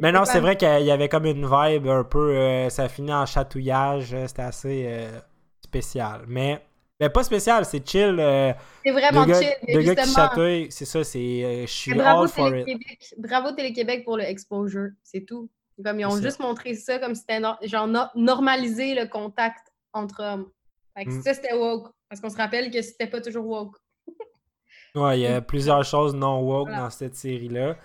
[0.00, 2.36] Mais non, c'est vrai qu'il y avait comme une vibe un peu.
[2.36, 4.14] euh, ça finit en chatouillage.
[4.14, 5.20] euh, C'était assez euh,
[5.64, 6.24] spécial.
[6.28, 6.67] Mais,
[7.00, 8.16] mais pas spécial, c'est chill.
[8.18, 8.52] euh,
[8.84, 9.54] C'est vraiment gars, chill.
[9.74, 11.18] deux gars qui chatouillent, c'est ça, c'est.
[11.44, 12.64] euh, je suis Mais bravo all for it.
[12.64, 13.14] Télé-Québec.
[13.18, 14.88] Bravo Télé-Québec pour le exposure.
[15.02, 15.48] C'est tout.
[15.84, 16.22] Comme ils ont ça.
[16.22, 20.48] juste montré ça comme si c'était genre no- normaliser le contact entre hommes.
[20.96, 21.22] Fait que Mm.
[21.22, 21.88] ça, c'était woke.
[22.08, 23.76] Parce qu'on se rappelle que c'était pas toujours woke.
[24.94, 26.84] Ouais, il y a plusieurs choses non woke Voilà.
[26.84, 27.76] dans cette série-là.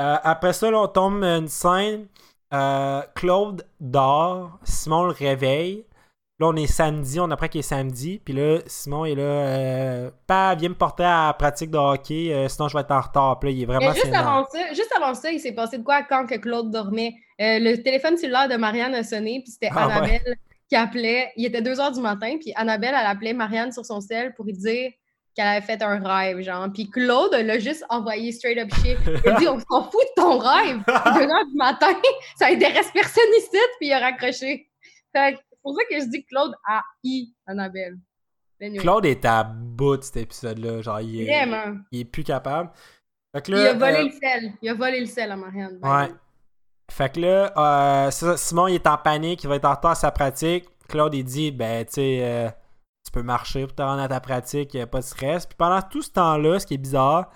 [0.00, 2.06] Euh, après ça, là, on tombe une scène.
[2.52, 5.84] euh, Claude dort, Simon le réveille.
[6.40, 8.18] Là, on est samedi, on apprend qu'il est samedi.
[8.24, 9.22] Puis là, Simon est là.
[9.22, 12.92] Euh, pas, viens me porter à la pratique de hockey, euh, sinon je vais être
[12.92, 13.38] en retard.
[13.38, 15.82] Puis là, il est vraiment juste avant, ça, juste avant ça, il s'est passé de
[15.82, 17.12] quoi quand que Claude dormait?
[17.42, 19.92] Euh, le téléphone cellulaire de Marianne a sonné, puis c'était Ah ouais.
[19.92, 21.30] Annabelle qui appelait.
[21.36, 24.46] Il était 2 h du matin, puis Annabelle, elle appelait Marianne sur son cell pour
[24.46, 24.92] lui dire
[25.36, 26.68] qu'elle avait fait un rêve, genre.
[26.72, 28.96] Puis Claude l'a juste envoyé straight up shit.
[29.26, 30.78] Il a dit On s'en fout de ton rêve!
[30.86, 31.92] 2 h du matin,
[32.38, 34.70] ça intéresse personne ici, puis il a raccroché.
[35.14, 37.98] Fait pour ça que je dis que Claude a I Annabelle.
[38.60, 38.78] Anyway.
[38.82, 40.82] Claude est à bout de cet épisode-là.
[40.82, 41.78] Genre, il est, Vraiment.
[41.90, 42.70] il est plus capable.
[43.34, 44.52] Fait que il a volé euh, le sel.
[44.60, 45.78] Il a volé le sel à Marianne.
[45.82, 46.12] Ouais.
[46.90, 49.92] Fait que là, euh, ça, Simon il est en panique, il va être en retard
[49.92, 50.66] à sa pratique.
[50.88, 52.48] Claude il dit ben tu sais euh,
[53.04, 55.46] tu peux marcher pour te rendre à ta pratique, y a pas de stress.
[55.46, 57.30] Puis pendant tout ce temps-là, ce qui est bizarre,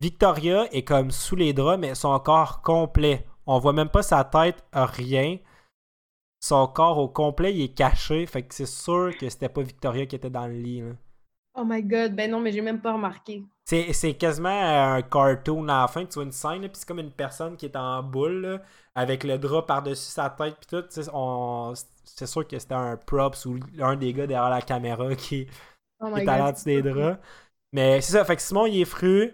[0.00, 3.24] Victoria est comme sous les draps, mais son corps complet.
[3.46, 5.38] On voit même pas sa tête, rien.
[6.40, 8.26] Son corps au complet, il est caché.
[8.26, 10.80] Fait que c'est sûr que c'était pas Victoria qui était dans le lit.
[10.82, 10.92] là.
[11.54, 13.44] Oh my god, ben non, mais j'ai même pas remarqué.
[13.64, 17.12] C'est quasiment un cartoon à la fin, tu vois une scène, puis c'est comme une
[17.12, 18.62] personne qui est en boule, là,
[18.96, 20.84] avec le drap par-dessus sa tête, puis tout.
[22.04, 25.46] C'est sûr que c'était un props ou un des gars derrière la caméra qui,
[26.00, 26.64] Oh est my à god.
[26.64, 27.18] des draps.
[27.72, 29.32] Mais c'est ça, fait que Simon, il est fru.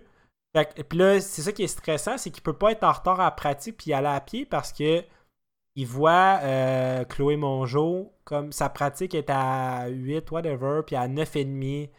[0.54, 2.92] Fait que- puis là, c'est ça qui est stressant, c'est qu'il peut pas être en
[2.92, 5.02] retard à la pratique puis aller à pied parce que
[5.76, 11.90] il voit euh, Chloé Mongeau, comme sa pratique est à 8, whatever, puis à 9,5,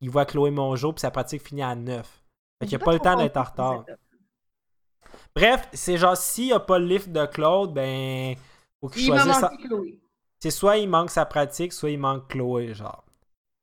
[0.00, 2.04] il voit Chloé Mongeau, puis sa pratique finit à 9.
[2.04, 3.84] Fait qu'il J'ai a pas le temps d'être en retard.
[5.34, 8.34] Bref, c'est genre, s'il n'y a pas le lift de Claude, ben,
[8.80, 9.38] faut qu'il choisisse.
[9.38, 9.52] sa-.
[10.40, 13.04] C'est soit il manque sa pratique, soit il manque Chloé, genre.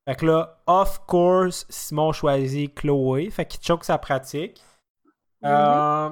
[0.08, 3.30] Fait que là, of course, Simon choisit Chloé.
[3.32, 4.62] Fait qu'il choque sa pratique.
[5.44, 6.10] Euh,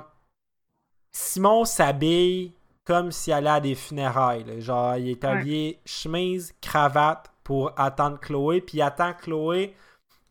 [1.12, 2.54] Simon s'habille
[2.86, 4.44] comme s'il allait à des funérailles.
[4.44, 4.60] là.
[4.60, 5.30] Genre, il est Ouais.
[5.30, 8.62] habillé chemise, cravate pour attendre Chloé.
[8.62, 9.76] Puis il attend Chloé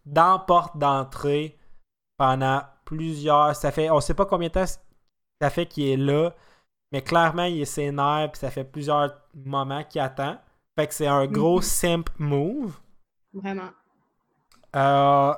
[0.04, 1.56] dans la porte d'entrée
[2.18, 3.54] pendant plusieurs.
[3.56, 3.90] Ça fait.
[3.90, 4.64] On sait pas combien de temps
[5.40, 6.34] ça fait qu'il est là.
[6.92, 8.30] Mais clairement, il est sénère.
[8.32, 10.38] Puis ça fait plusieurs moments qu'il attend.
[10.78, 11.62] Fait que c'est un gros Mhm.
[11.62, 12.78] simp move.
[13.32, 13.70] Vraiment.
[14.76, 15.34] Euh,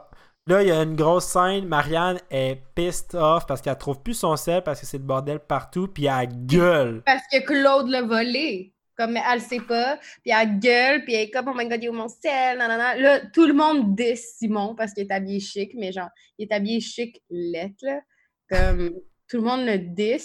[0.46, 1.66] là, il y a une grosse scène.
[1.66, 5.40] Marianne est pissed off parce qu'elle trouve plus son sel parce que c'est le bordel
[5.40, 5.88] partout.
[5.88, 7.02] Puis elle gueule.
[7.06, 8.72] Parce que Claude l'a volé.
[8.96, 9.98] Comme elle le sait pas.
[10.22, 11.04] Puis elle gueule.
[11.04, 12.58] Puis elle est comme, oh my god, il est où mon sel?
[12.58, 12.96] Nanana.
[12.96, 15.72] Là, tout le monde dit Simon parce qu'il est habillé chic.
[15.76, 18.00] Mais genre, il est habillé chic lettre, là.
[18.48, 18.90] Comme,
[19.28, 20.18] tout le monde le dit.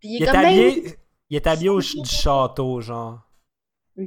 [0.00, 0.96] Puis il est, Il est comme, ben, habillé,
[1.30, 3.20] il est habillé au ch- du château, genre.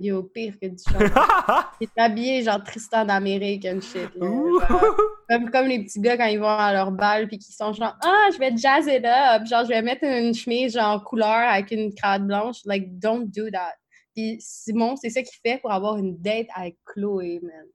[0.02, 1.00] Il est au pire que du chant.
[1.82, 4.10] Il est habillé genre Tristan d'Amérique and shit.
[4.16, 4.26] là.
[4.28, 4.60] Ouh.
[4.60, 4.96] Genre,
[5.30, 7.96] comme, comme les petits gars quand ils vont à leur bal puis qu'ils sont genre
[8.04, 9.46] Ah, je vais jazz it up.
[9.48, 12.58] Genre, je vais mettre une chemise genre couleur avec une cravate blanche.
[12.66, 13.74] Like, don't do that.
[14.16, 17.66] Puis Simon, c'est ça qu'il fait pour avoir une date avec Chloé, man.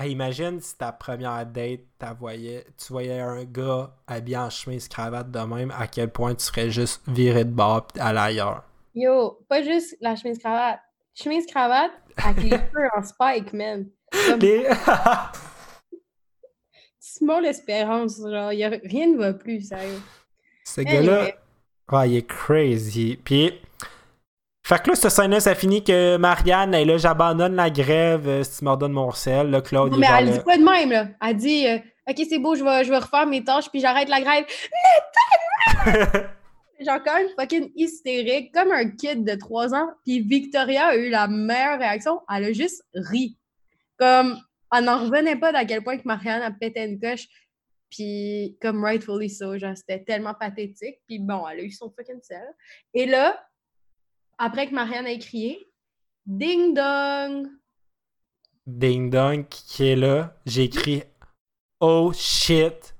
[0.00, 1.80] Hey, imagine si ta première date,
[2.20, 6.44] voyais, tu voyais un gars habillé en chemise cravate de même, à quel point tu
[6.44, 8.62] serais juste viré de bord pis aller ailleurs.
[8.94, 10.78] Yo, pas juste la chemise cravate.
[11.20, 13.86] Chemise cravate avec les cheveux en spike, man.
[14.28, 14.68] Comme Les-
[17.00, 20.00] Simon l'espérance, genre, y a, rien ne va plus, sérieux.
[20.64, 21.30] Ce gars-là,
[21.90, 23.18] ouais, il est crazy.
[23.24, 23.52] Puis,
[24.64, 28.44] fait que là, cette scène-là, ça finit que Marianne, elle là, j'abandonne la grève euh,
[28.44, 29.50] si tu me redonnes mon sel.
[29.50, 31.06] Là, Claude, Non, mais elle dit pas de même, là?
[31.26, 31.78] Elle dit euh,
[32.08, 34.44] Ok, c'est beau, je vais, je vais refaire mes tâches, puis j'arrête la grève.
[36.80, 39.88] Genre, quand même fucking hystérique, comme un kid de 3 ans.
[40.04, 42.20] Puis Victoria a eu la meilleure réaction.
[42.32, 43.36] Elle a juste ri.
[43.98, 44.38] Comme,
[44.72, 47.26] elle n'en revenait pas d'à quel point que Marianne a pété une coche.
[47.90, 50.98] Puis, comme rightfully so, genre, c'était tellement pathétique.
[51.06, 52.46] Puis bon, elle a eu son fucking sel.
[52.94, 53.42] Et là,
[54.36, 55.58] après que Marianne a crié,
[56.26, 57.48] ding dong!
[58.68, 60.36] Ding Dong qui est là.
[60.44, 61.02] J'ai écrit
[61.80, 62.94] Oh shit,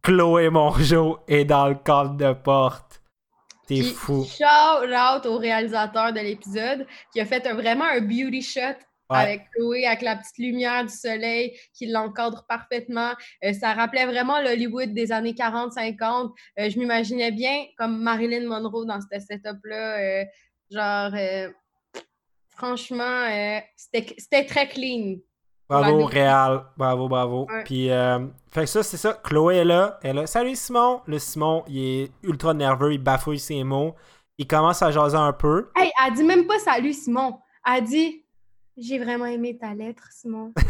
[0.00, 3.02] Chloé Mongeau est dans le cadre de porte.
[3.68, 4.24] T'es fou.
[4.24, 4.44] Shout
[4.90, 8.60] out au réalisateur de l'épisode qui a fait un- vraiment un beauty shot
[9.10, 9.16] Ouais.
[9.20, 13.12] avec Chloé, avec la petite lumière du soleil qui l'encadre parfaitement.
[13.42, 16.34] Euh, ça rappelait vraiment l'Hollywood des années 40-50.
[16.58, 19.98] Euh, je m'imaginais bien comme Marilyn Monroe dans ce setup-là.
[19.98, 20.24] euh,
[20.70, 21.12] genre,
[22.48, 23.26] franchement,
[23.76, 25.16] c'était très clean.
[25.68, 26.64] Bravo, Réal.
[26.76, 27.46] Bravo, bravo.
[27.50, 27.64] Ouais.
[27.64, 29.12] Puis, euh, fait que ça, c'est ça.
[29.22, 29.98] Chloé est là.
[30.02, 30.26] Elle est là.
[30.26, 31.02] Salut Simon.
[31.06, 32.92] Le Simon, il est ultra nerveux.
[32.94, 33.94] Il bafouille ses mots.
[34.38, 35.70] Il commence à jaser un peu.
[35.76, 37.38] Hey, elle dit même pas salut, Simon.
[37.66, 38.24] Elle dit
[38.76, 40.52] J'ai vraiment aimé ta lettre, Simon.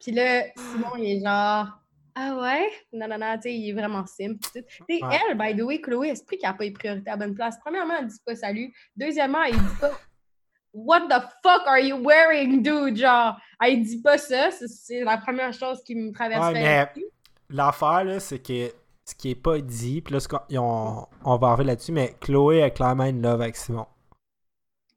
[0.00, 1.68] Puis là, Simon, il est genre
[2.14, 2.68] Ah ouais?
[2.92, 4.34] Non, non, non, tu sais, il est vraiment simple.
[4.42, 4.66] pis tout.
[4.88, 5.18] Tu sais, Ouais.
[5.30, 7.56] elle, by the way, Chloé, esprit qu'elle n'a pas les priorités à la bonne place.
[7.60, 8.72] Premièrement, elle dit pas salut.
[8.96, 9.92] Deuxièmement, elle dit pas
[10.74, 12.96] What the fuck are you wearing, dude?
[12.96, 14.50] Genre, elle dit pas ça.
[14.50, 16.62] C'est- la première chose qui me traverserait.
[16.96, 17.04] Ouais.
[17.50, 18.72] L'affaire, là, c'est que
[19.04, 22.62] ce qui est pas dit, puis là, ce on, on va arriver là-dessus, mais Chloé
[22.62, 23.86] a clairement une love avec Simon.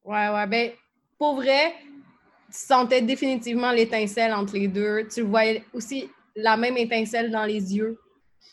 [0.05, 0.47] Ouais, ouais.
[0.47, 0.71] Ben,
[1.17, 1.73] pour vrai,
[2.47, 5.07] tu sentais définitivement l'étincelle entre les deux.
[5.13, 7.99] Tu voyais aussi la même étincelle dans les yeux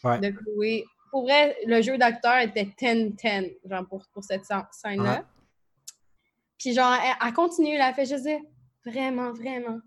[0.03, 0.19] Ouais.
[0.19, 0.85] de Chloé.
[1.11, 5.19] Pour vrai, le jeu d'acteur était 10-10, genre, pour, pour cette scène- scène-là.
[5.19, 5.23] Ouais.
[6.62, 8.38] Puis, genre, elle, elle continue, elle a fait juste dire
[8.87, 9.81] vraiment, vraiment.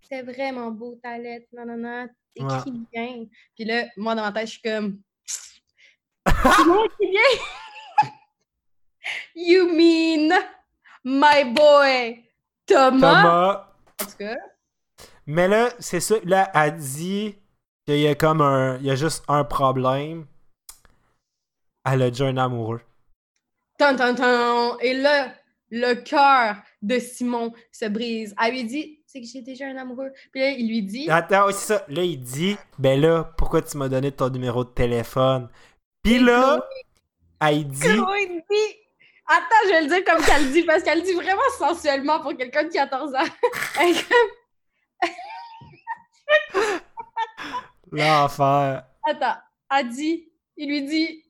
[0.00, 2.08] C'était vraiment beau ta lettre, non.
[2.34, 3.26] T'écris bien.
[3.54, 5.00] Puis là, moi, dans ma tête, je suis comme.
[6.26, 8.10] Écrit bien?
[9.36, 10.36] you mean
[11.04, 12.24] my boy
[12.66, 13.22] Thomas?
[13.22, 13.66] Thomas.
[14.02, 14.36] En tout cas,
[15.26, 16.16] Mais là, c'est ça.
[16.24, 17.36] Là, elle dit
[17.86, 18.78] qu'il y a comme un.
[18.78, 20.26] Il y a juste un problème.
[21.84, 22.82] Elle a déjà un amoureux.
[23.78, 24.76] tan, tan, tan.
[24.80, 25.32] Et là,
[25.70, 28.34] le cœur de Simon se brise.
[28.42, 30.12] Elle lui dit c'est que j'ai déjà un amoureux.
[30.30, 31.10] Puis là, il lui dit.
[31.10, 31.84] Attends, c'est ça.
[31.88, 35.48] Là, il dit, ben là, pourquoi tu m'as donné ton numéro de téléphone?
[36.02, 36.60] Puis là,
[37.40, 37.80] elle dit.
[37.80, 38.76] Chloé dit.
[39.28, 42.64] Attends, je vais le dire comme qu'elle dit, parce qu'elle dit vraiment sensuellement pour quelqu'un
[42.64, 43.18] de 14 ans.
[43.80, 44.30] Elle est comme-
[47.92, 48.84] L'enfer.
[49.08, 49.36] Attends,
[49.70, 50.28] elle dit.
[50.56, 51.24] Il lui dit.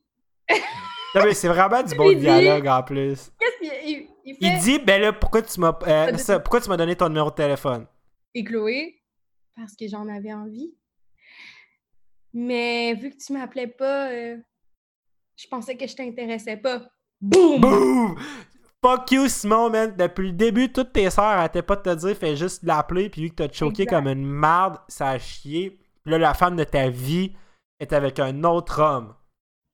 [1.17, 3.31] Non, mais c'est vraiment du bon dit- dialogue en plus.
[3.39, 4.37] Qu'est-ce qu'il il, fait?
[4.41, 7.29] Il dit, ben là, pourquoi tu m'as euh, ça, pourquoi tu m'as donné ton numéro
[7.29, 7.87] de téléphone?
[8.33, 9.01] Et Chloé,
[9.55, 10.73] parce que j'en avais envie.
[12.33, 14.37] Mais vu que tu m'appelais pas, euh,
[15.35, 16.83] je pensais que je t'intéressais pas.
[17.21, 17.59] Boum!
[17.61, 18.19] Boum!
[18.83, 19.95] Fuck you, Simon, man.
[19.97, 23.23] Depuis le début, toutes tes sœurs arrêtaient pas de te dire, fais juste l'appeler, puis
[23.23, 23.95] vu que t'as choqué Exact.
[23.97, 25.79] comme une marde, ça a chié.
[26.03, 27.35] Puis là, la femme de ta vie
[27.79, 29.15] est avec un autre homme.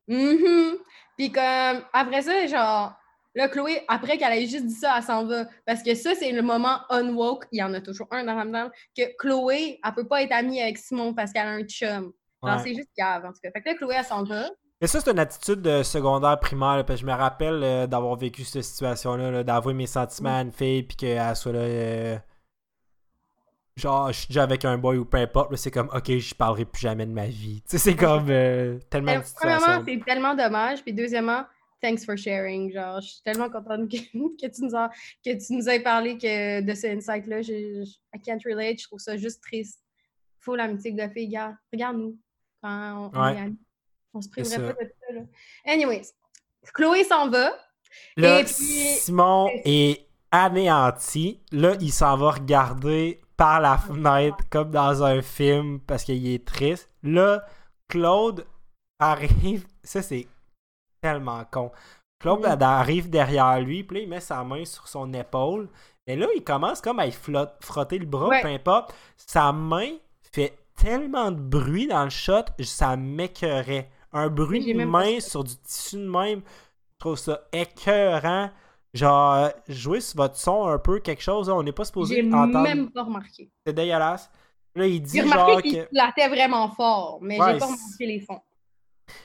[0.08, 0.77] Mhm.
[1.17, 2.93] Puis comme, après ça, genre,
[3.36, 5.45] là, Chloé, après qu'elle ait juste dit ça, elle s'en va.
[5.65, 8.69] Parce que ça, c'est le moment unwoke, il y en a toujours un dans Ramdam,
[8.97, 12.12] que Chloé, elle peut pas être amie avec Simon parce qu'elle a un chum.
[12.41, 12.52] Ouais.
[12.62, 13.52] c'est juste cave, en tout cas.
[13.52, 14.49] Fait que là, Chloé, elle s'en va.
[14.82, 17.88] Mais ça, c'est une attitude de secondaire primaire, là, parce que je me rappelle euh,
[17.88, 21.60] d'avoir vécu cette situation-là, là, d'avouer mes sentiments à une fille, puis qu'elle soit là.
[21.60, 22.17] euh,
[23.75, 26.65] Genre, je suis déjà avec un boy ou peu importe, c'est comme, ok, je parlerai
[26.65, 27.62] plus jamais de ma vie.
[27.63, 29.59] Tu sais, c'est comme euh, tellement situations.
[29.65, 30.83] Premièrement, c'est tellement dommage.
[30.83, 31.43] Puis deuxièmement,
[31.81, 32.71] thanks for sharing.
[32.71, 33.97] Genre, je suis tellement contente que,
[34.41, 34.89] que tu nous as,
[35.25, 37.41] que tu nous aies parlé que, de ce insight-là.
[37.41, 38.79] Je, je- I can't relate.
[38.79, 39.79] Je trouve ça juste triste.
[40.39, 41.25] Faut l'amitié de filles.
[41.27, 42.17] Regarde, regarde-nous.
[42.62, 43.51] Quand on, Ouais.
[44.13, 45.13] On se priverait pas de ça.
[45.15, 45.21] Là.
[45.65, 46.09] Anyways,
[46.75, 47.51] Chloé s'en va.
[48.17, 51.41] Là, Et puis- Simon est anéanti.
[51.51, 56.46] Là, il s'en va regarder par la fenêtre comme dans un film parce qu'il est
[56.46, 56.89] triste.
[57.04, 57.43] Là,
[57.88, 58.46] Claude
[59.00, 59.65] arrive.
[59.84, 60.28] Ça, c'est
[61.02, 61.72] tellement con.
[62.19, 65.67] Claude arrive derrière lui, puis là, il met sa main sur son épaule.
[66.08, 68.41] Et là, il commence comme à flotte- frotter le bras, Ouais.
[68.41, 68.93] peu importe.
[69.17, 69.89] Sa main
[70.32, 73.89] fait tellement de bruit dans le shot, ça m'écœurait.
[74.13, 76.41] Un bruit de main sur du tissu de même,
[76.93, 78.50] je trouve ça écœurant.
[78.93, 82.27] Genre, euh, jouer sur votre son un peu, quelque chose, on n'est pas supposé J'ai
[82.27, 82.62] entendre.
[82.62, 83.49] même pas remarqué.
[83.65, 84.29] C'est dégueulasse.
[84.75, 85.88] Là, il dit J'ai genre remarqué qu'il que...
[85.89, 88.41] flattait vraiment fort, mais Ouais, j'ai pas remarqué les fonds.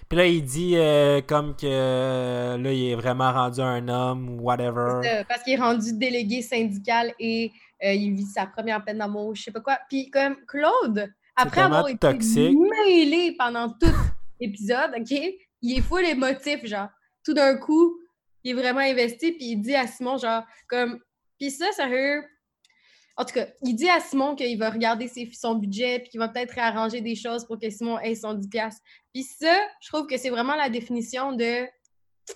[0.09, 4.31] Puis là, il dit euh, comme que euh, là, il est vraiment rendu un homme
[4.31, 5.01] ou whatever.
[5.03, 7.53] Ça, parce qu'il est rendu délégué syndical et
[7.85, 9.79] euh, il vit sa première peine d'amour, je sais pas quoi.
[9.89, 12.57] Puis comme Claude, après avoir été toxique.
[12.87, 13.87] mêlé pendant tout
[14.41, 15.11] l'épisode, OK,
[15.63, 16.89] il est full émotif, genre.
[17.25, 17.95] Tout d'un coup,
[18.45, 21.01] il est vraiment investi, puis il dit à Simon, genre, comme...
[21.39, 22.25] Puis ça, sérieux...
[23.17, 26.21] En tout cas, il dit à Simon qu'il va regarder ses- son budget, puis qu'il
[26.21, 28.71] va peut-être réarranger des choses pour que Simon ait son 10$.
[29.13, 31.65] Puis ça, je trouve que c'est vraiment la définition de
[32.27, 32.35] tu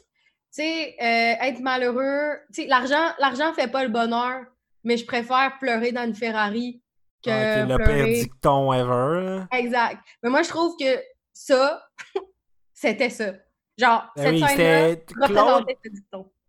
[0.51, 4.45] sais, euh, être malheureux, tu sais, l'argent, l'argent fait pas le bonheur,
[4.85, 6.83] mais je préfère pleurer dans une Ferrari
[7.25, 8.05] que Ah, qui est le pleurer.
[8.15, 9.45] pire dicton ever.
[9.53, 9.99] Exact.
[10.23, 11.01] Mais moi, je trouve que
[11.33, 11.83] ça,
[12.75, 13.35] c'était ça.
[13.83, 15.64] Genre, Ben cette oui, scène-là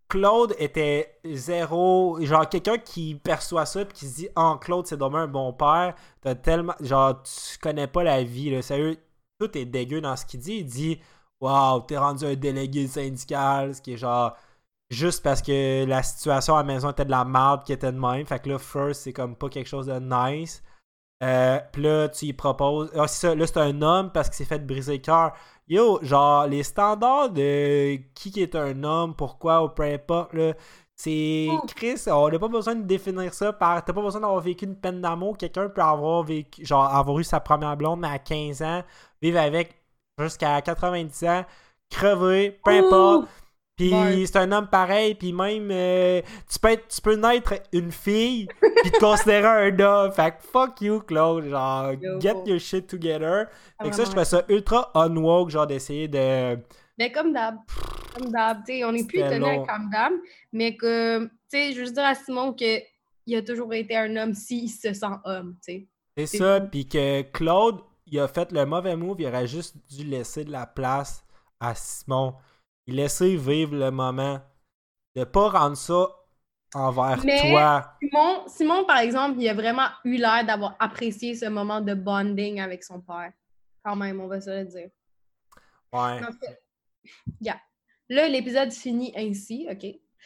[0.09, 2.19] Claude, ce était zéro.
[2.21, 5.53] Genre, quelqu'un qui perçoit ça puis qui se dit Ah, Claude, c'est dommage un bon
[5.53, 5.95] père.
[6.21, 6.75] T'as tellement.
[6.79, 8.61] Genre, tu connais pas la vie, là.
[8.61, 8.97] Sérieux,
[9.39, 10.57] tout est dégueu dans ce qu'il dit.
[10.57, 10.99] Il dit
[11.41, 13.73] Waouh, t'es rendu un délégué syndical.
[13.75, 14.37] Ce qui est genre.
[14.89, 17.97] Juste parce que la situation à la maison était de la merde qui était de
[17.99, 18.25] même.
[18.27, 20.61] Fait que là, first, c'est comme pas quelque chose de nice.
[21.23, 22.91] Euh, Puis là, tu y proposes.
[22.95, 23.33] Ah, ça.
[23.33, 25.33] Là, c'est un homme parce qu'il s'est fait briser le cœur.
[25.67, 30.53] Yo, genre, les standards de qui est un homme, pourquoi, ou peu importe, là,
[30.95, 31.47] c'est.
[31.51, 31.65] Oh.
[31.75, 33.83] Chris, on n'a pas besoin de définir ça par.
[33.83, 35.37] T'as pas besoin d'avoir vécu une peine d'amour.
[35.37, 36.65] Quelqu'un peut avoir vécu.
[36.65, 38.83] Genre, avoir eu sa première blonde, mais à 15 ans,
[39.21, 39.75] vivre avec
[40.19, 41.45] jusqu'à 90 ans,
[41.89, 43.29] crever, peu importe.
[43.89, 44.25] Puis Ouais.
[44.25, 48.47] c'est un homme pareil, puis même euh, tu peux être, tu peux naître une fille
[48.81, 50.11] puis te considérer un homme.
[50.11, 52.19] Fait que fuck you Claude, genre Yo.
[52.19, 53.47] get your shit together.
[53.81, 56.57] Fait que ça je trouvais ça ultra unwoke genre d'essayer de
[56.97, 57.55] Mais comme d'hab.
[58.17, 58.61] Comme d'hab.
[58.85, 59.65] On n'est plus long.
[59.65, 60.13] comme d'hab,
[60.51, 64.15] mais que, tu sais, je veux juste dire à Simon qu'il a toujours été un
[64.15, 65.87] homme s'il se sent homme, tu sais.
[66.27, 70.03] c'est ça puis que Claude il a fait le mauvais move, il aurait juste dû
[70.03, 71.23] laisser de la place
[71.59, 72.35] à Simon.
[72.87, 74.41] Il laisser vivre le moment
[75.15, 76.07] de pas rendre ça
[76.75, 77.95] envers Mais- toi.
[78.01, 82.59] Simon, Simon, par exemple, il a vraiment eu l'air d'avoir apprécié ce moment de bonding
[82.59, 83.31] avec son père.
[83.83, 84.89] Quand même, on va se le dire.
[85.91, 86.19] Ouais.
[87.41, 87.59] Yeah.
[88.09, 89.85] Là, l'épisode finit ainsi, OK?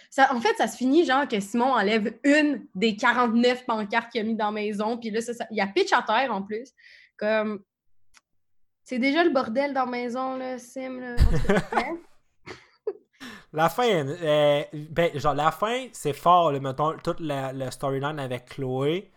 [0.10, 4.22] Ça, en fait, ça se finit genre que Simon enlève une des 49 pancartes qu'il
[4.22, 6.32] a mis dans la maison, puis là, ça, ça- il y a pitch à terre
[6.34, 6.72] en plus.
[7.18, 7.64] Comme.
[8.84, 10.99] C'est déjà le bordel dans la maison, là, Sim.
[11.01, 11.16] Là.
[11.26, 11.97] En tout cas, hein?
[13.54, 18.20] La fin, euh, ben, genre, la fin, c'est fort, là, mettons, toute la, la storyline
[18.20, 19.12] avec Chloé.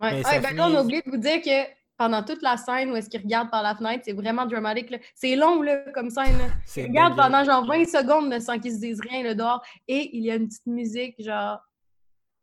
[0.00, 0.10] Ouais.
[0.12, 2.56] Mais Ouais, ben finit- là, on a oublié de vous dire que pendant toute la
[2.58, 4.94] scène où est-ce qu'il regarde par la fenêtre, c'est vraiment dramatique.
[5.14, 6.36] C'est long, là, comme scène.
[6.36, 6.44] là.
[6.76, 9.62] Il regarde pendant genre 20 secondes là, sans qu'ils se disent rien, le dehors.
[9.88, 11.60] Et il y a une petite musique, genre.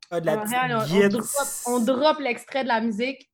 [0.10, 1.24] Ah, de la en Montréal, on, on drop,
[1.68, 3.30] on drop l'extrait de la musique.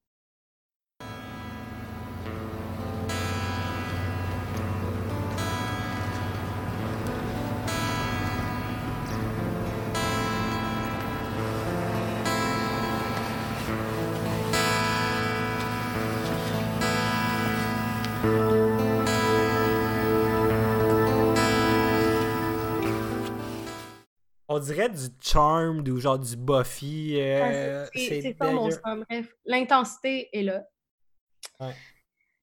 [24.49, 27.15] On dirait du Charmed ou genre du Buffy.
[27.21, 29.03] euh, C'est c'est ça mon son.
[29.09, 30.63] Bref, l'intensité est là.
[31.59, 31.73] Ouais.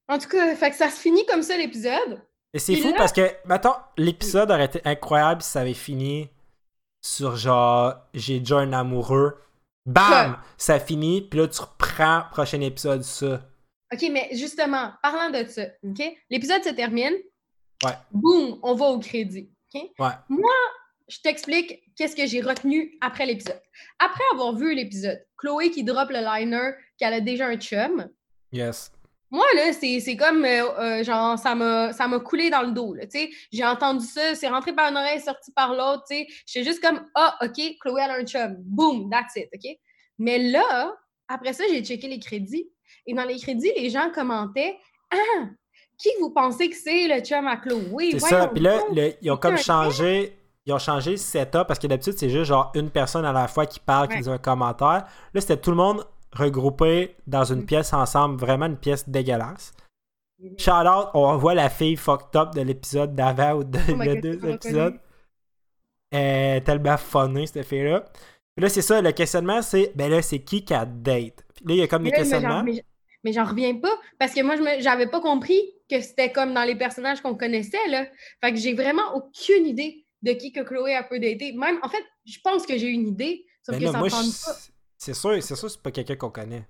[0.09, 2.23] En tout cas, fait que ça se finit comme ça l'épisode.
[2.55, 6.31] Et c'est fou là- parce que, mettons, l'épisode aurait été incroyable si ça avait fini
[7.05, 9.43] sur genre, j'ai déjà un amoureux.
[9.85, 10.31] Bam!
[10.33, 10.37] Ouais.
[10.57, 13.41] Ça finit, puis là, tu reprends prochain épisode ça.
[13.93, 16.03] OK, mais justement, parlant de ça, OK?
[16.31, 17.15] L'épisode se termine.
[17.85, 17.93] Ouais.
[18.13, 19.51] Boum, on va au crédit.
[19.75, 19.83] OK?
[19.99, 20.13] Ouais.
[21.09, 23.61] Je t'explique qu'est-ce que j'ai retenu après l'épisode.
[23.99, 28.09] Après avoir vu l'épisode, Chloé qui drop le liner qu'elle a déjà un chum,
[28.53, 28.91] Yes.
[29.31, 33.31] moi, là, c'est comme, euh, euh, genre, ça m'a coulé dans le dos, tu sais.
[33.53, 36.27] J'ai entendu ça, c'est rentré par une oreille, sorti par l'autre, tu sais.
[36.47, 38.57] J'étais juste comme, ah, OK, Chloé, elle a un chum.
[38.59, 39.77] Boom, that's it, OK?
[40.19, 40.97] Mais là,
[41.29, 42.69] après ça, j'ai checké les crédits.
[43.07, 44.77] Et dans les crédits, les gens commentaient,
[45.13, 45.45] ah,
[45.99, 48.11] qui vous pensez que c'est le chum à Chloé?
[48.13, 48.49] C'est ça.
[48.49, 50.33] Puis là, le- ils ont comme changé.
[50.67, 53.47] Ils ont changé le setup parce que d'habitude, c'est juste genre une personne à la
[53.47, 54.21] fois qui parle, qui Ouais.
[54.23, 55.05] dit un commentaire.
[55.33, 57.67] Là, c'était tout le monde regroupé dans une Mm.
[57.67, 59.73] pièce ensemble, vraiment une pièce dégueulasse.
[60.59, 64.21] Shout out, on voit la fille fucked up de l'épisode d'avant ou de, Oh de
[64.21, 64.99] deux épisodes.
[66.13, 68.05] est tellement funnée, cette fille-là.
[68.55, 71.45] Puis là, c'est ça, le questionnement, c'est ben là, c'est qui qui a date?
[71.55, 72.63] Puis là, il y a comme des là, questionnements.
[73.25, 75.61] mais, j'en reviens pas parce que moi, je j'avais pas compris
[75.91, 78.07] que c'était comme dans les personnages qu'on connaissait, là.
[78.43, 81.53] Fait que j'ai vraiment aucune idée de qui que Chloé a peut dater.
[81.53, 84.55] Même, en fait, je pense que j'ai une idée, sauf Ben que ça pas.
[84.97, 86.67] c'est sûr, c'est sûr, c'est pas quelqu'un qu'on connaît.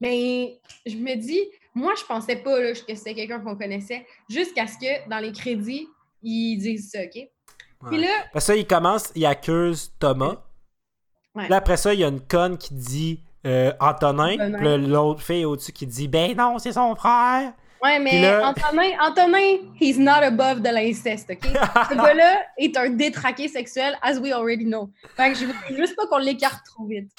[0.00, 1.40] Mais je me dis,
[1.74, 5.32] moi, je pensais pas là, que c'était quelqu'un qu'on connaissait jusqu'à ce que dans les
[5.32, 5.88] crédits,
[6.22, 7.28] ils disent ça, OK?
[7.88, 10.42] Puis là, Parce que ça, il commence, il accuse Thomas.
[11.34, 11.48] Ouais.
[11.48, 14.34] Là, après ça, il y a une conne qui dit euh, Antonin.
[14.34, 14.58] Antonin.
[14.58, 17.52] Puis l'autre fille au-dessus qui dit Ben non, c'est son frère.
[17.82, 21.44] Ouais, mais là- Antonin, Antonin, he's not above de l'inceste, OK?
[21.44, 24.90] Ce gars-là est un détraqué sexuel, as we already know.
[25.16, 27.10] Fait que je veux juste pas qu'on l'écarte trop vite.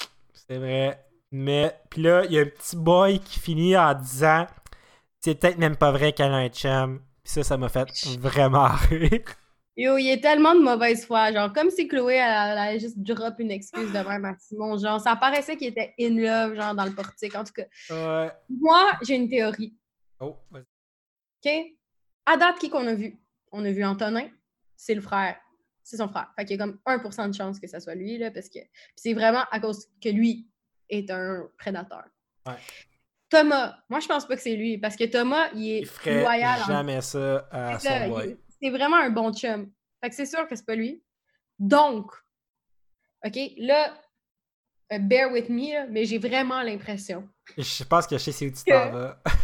[0.48, 0.98] C'est vrai.
[1.32, 4.46] Mais, puis là, il y a un petit boy qui finit en disant
[5.20, 7.00] C'est peut-être même pas vrai qu'elle a un chum.
[7.22, 7.86] Puis ça, ça m'a fait
[8.18, 9.20] vraiment rire.
[9.76, 11.32] Yo, il est tellement de mauvaise foi.
[11.32, 14.76] Genre, comme si Chloé, elle, elle allait juste drop une excuse de même à Simon.
[14.76, 17.34] Genre, ça paraissait qu'il était in love, genre, dans le portique.
[17.36, 17.62] En tout cas,
[17.94, 18.30] Ouais.
[18.58, 19.72] moi, j'ai une théorie.
[20.20, 20.64] Oh, vas-y.
[21.44, 21.76] OK?
[22.26, 23.18] À date, qui qu'on a vu?
[23.52, 24.28] On a vu Antonin,
[24.76, 25.36] c'est le frère.
[25.82, 26.30] C'est son frère.
[26.36, 28.58] Fait qu'il y a comme 1% de chance que ça soit lui, là, parce que
[28.94, 30.48] c'est vraiment à cause que lui
[30.88, 32.04] est un prédateur.
[32.46, 32.54] Ouais.
[33.30, 36.20] Thomas, moi, je pense pas que c'est lui, parce que Thomas, il est Il ferait
[36.22, 36.60] loyal.
[36.62, 39.72] en- jamais ça à son il- C'est vraiment un bon chum.
[40.02, 41.02] Fait que c'est sûr que c'est pas lui.
[41.58, 42.12] Donc,
[43.24, 43.94] OK, là,
[44.92, 47.28] euh, bear with me, là, mais j'ai vraiment l'impression.
[47.56, 49.22] Je pense que je sais où tu t'en vas.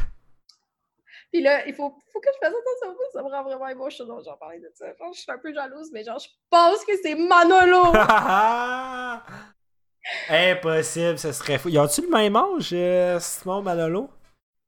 [1.36, 4.38] Puis là, il faut, faut que je fasse attention, ça me rend vraiment émotionnel, j'en
[4.38, 4.86] parlais de ça.
[4.86, 7.92] Genre, je suis un peu jalouse, mais genre, je pense que c'est Manolo!
[10.30, 11.68] Impossible, ce serait fou.
[11.68, 14.08] Ils ont-tu le même âge, euh, Simon Manolo?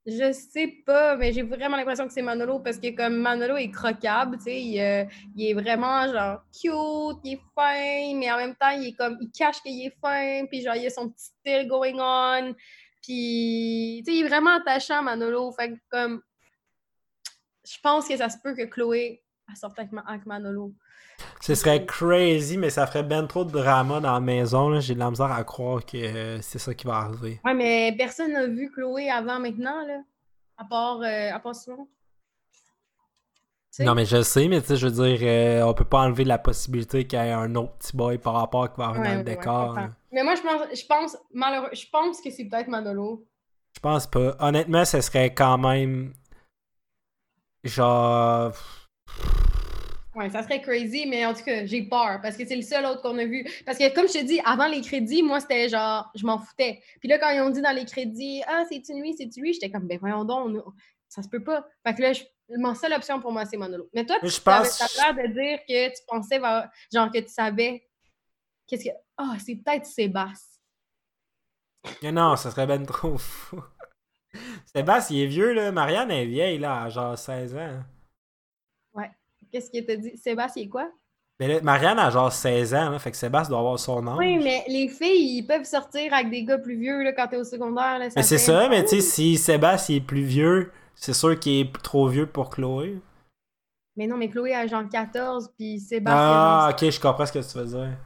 [0.04, 3.70] je sais pas, mais j'ai vraiment l'impression que c'est Manolo parce que comme Manolo est
[3.70, 5.04] croquable, tu sais, il, euh,
[5.36, 9.16] il est vraiment genre cute, il est fin, mais en même temps, il est comme,
[9.22, 12.54] il cache qu'il est fin, puis genre, il a son petit style going on,
[13.08, 16.20] puis, tu sais, il est vraiment attachant, Manolo, fait que comme,
[17.70, 19.22] je pense que ça se peut que Chloé
[19.54, 20.74] sorte avec, Ma- avec Manolo.
[21.40, 24.78] Ce serait crazy, mais ça ferait ben trop de drama dans la maison.
[24.80, 27.40] J'ai de la misère à croire que euh, c'est ça qui va arriver.
[27.44, 30.00] Ouais, mais personne n'a vu Chloé avant maintenant, là,
[30.56, 31.88] à part, euh, à part Simon.
[33.80, 36.24] Non, mais je sais, mais tu sais, je veux dire, euh, on peut pas enlever
[36.24, 39.12] la possibilité qu'il y ait un autre petit boy par rapport qui va arriver Ouais,
[39.12, 39.78] dans le ouais, décor.
[40.10, 43.24] Mais moi, je pense, je pense, malheureux, je pense que c'est peut-être Manolo.
[43.74, 44.34] Je pense pas.
[44.40, 46.12] Honnêtement, ce serait quand même.
[47.68, 48.52] Genre.
[50.14, 52.84] Ouais, ça serait crazy, mais en tout cas, j'ai peur parce que c'est le seul
[52.86, 53.46] autre qu'on a vu.
[53.64, 56.82] Parce que, comme je te dis, avant les crédits, moi, c'était genre, je m'en foutais.
[56.98, 59.70] Puis là, quand ils ont dit dans les crédits, ah, c'est-tu lui, c'est-tu lui, j'étais
[59.70, 60.72] comme, ben voyons donc, on-
[61.08, 61.64] ça se peut pas.
[61.86, 62.24] Fait que là, je-
[62.56, 63.88] ma seule option pour moi, c'est Manolo.
[63.94, 66.40] Mais toi, tu pense- as l'air de dire que tu pensais,
[66.92, 67.86] genre, que tu savais,
[68.66, 68.90] qu'est-ce que.
[69.16, 70.58] Ah, c'est peut-être Sébastien.
[72.02, 73.62] Mais non, ça serait ben trop fou.
[74.64, 75.72] Sébastien, il est vieux, là.
[75.72, 77.82] Marianne est vieille, là, à genre 16 ans.
[78.94, 79.10] Ouais.
[79.50, 80.16] Qu'est-ce qu'il t'a dit?
[80.16, 80.90] Sébastien, il est quoi?
[81.40, 84.18] Mais là, Marianne a genre 16 ans, là, fait que Sébastien doit avoir son âge.
[84.18, 87.36] Oui, mais les filles, ils peuvent sortir avec des gars plus vieux là, quand t'es
[87.36, 87.98] au secondaire.
[88.00, 91.60] Là, Mais c'est ça, mais tu sais, si Sébastien est plus vieux, c'est sûr qu'il
[91.60, 93.00] est trop vieux pour Chloé.
[93.96, 96.20] Mais non, mais Chloé a genre 14, puis Sébastien.
[96.20, 97.96] Ah, ok, je comprends ce que tu veux dire.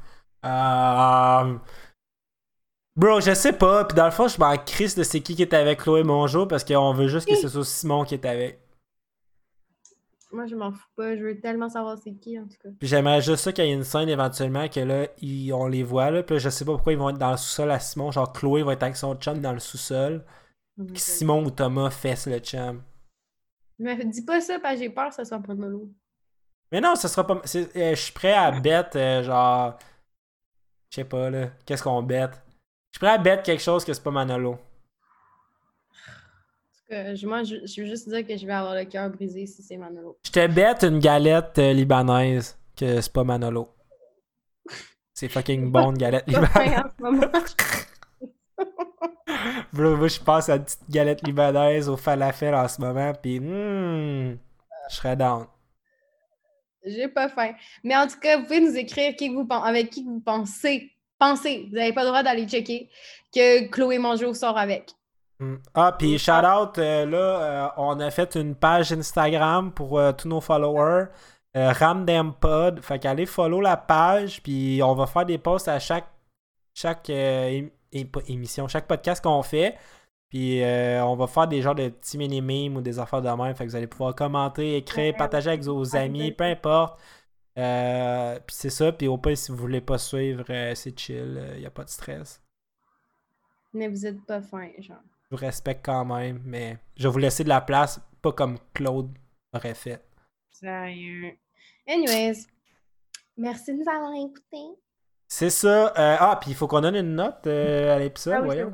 [0.45, 1.59] Euh...
[2.95, 5.43] Bro, je sais pas, pis dans le fond, je m'en crisse de c'est qui qui
[5.43, 8.61] est avec Chloé Mongeau parce qu'on veut juste que ce soit Simon qui est avec.
[10.31, 11.15] Moi, je m'en fous pas.
[11.17, 12.71] Je veux tellement savoir c'est qui, en tout cas.
[12.79, 15.83] Puis j'aimerais juste ça qu'il y ait une scène éventuellement que là, ils- on les
[15.83, 16.23] voit là.
[16.23, 18.11] Puis là, je sais pas pourquoi ils vont être dans le sous-sol à Simon.
[18.11, 20.25] Genre Chloé va être avec son chum dans le sous-sol.
[20.77, 22.83] Puis Simon ou Thomas fesse le chum.
[23.79, 25.91] Mais dis pas ça, parce que j'ai peur que ça soit pas l'eau.
[26.71, 27.35] Mais non, ça sera pas.
[27.55, 29.79] euh, Je suis prêt à bet, euh, genre.
[30.91, 31.51] Je sais pas là.
[31.67, 32.41] Qu'est-ce qu'on bête?
[32.93, 34.59] Je prêt à bet quelque chose que c'est pas Manolo.
[37.25, 39.79] Moi, je, je veux juste dire que je vais avoir le cœur brisé si c'est
[39.79, 40.19] Manolo.
[40.25, 43.69] Je te bête une galette euh, libanaise que c'est pas Manolo.
[45.15, 46.83] C'est fucking bon une galette libanaise.
[49.73, 53.41] Bro, moi je pense à une petite galette libanaise au falafel en ce moment, pis
[53.41, 54.37] hmm,
[54.91, 55.47] je serais down.
[56.85, 57.55] J'ai pas faim.
[57.83, 60.92] Mais en tout cas, vous pouvez nous écrire qui vous, avec qui vous pensez.
[61.23, 62.91] Pensez, vous n'avez pas le droit d'aller checker
[63.33, 64.91] que Chloé Mongeau sort avec.
[65.39, 65.55] Hmm.
[65.73, 70.11] Ah, puis shout out, euh, là, euh, on a fait une page Instagram pour euh,
[70.11, 71.07] tous nos followers.
[71.55, 72.83] Ramdampod.
[72.83, 76.09] Fait qu'allez follow la page, puis on va faire des posts à chaque,
[76.75, 79.77] chaque émission, chaque podcast qu'on fait.
[80.29, 83.55] Puis on va faire des genres de petits mini-memes ou des affaires de même.
[83.55, 86.99] Fait que vous allez pouvoir commenter, écrire, partager avec vos amis, peu importe.
[87.59, 88.93] Euh, puis c'est ça.
[88.93, 91.43] Puis au pire, si vous voulez pas suivre, euh, c'est chill.
[91.55, 92.43] Il n'y a pas de stress.
[93.73, 95.03] Mais vous êtes pas fin, genre.
[95.31, 98.59] Je vous respecte quand même, mais je vais vous laisser de la place, pas comme
[98.75, 99.11] Claude
[99.53, 100.05] aurait fait.
[100.51, 101.39] Sérieux.
[101.89, 102.47] Anyways,
[103.37, 104.79] merci de nous avoir écoutés.
[105.27, 105.89] C'est ça.
[105.89, 108.73] Euh, ah, puis il faut qu'on donne une note euh, à l'épisode, Ah oui, voyons.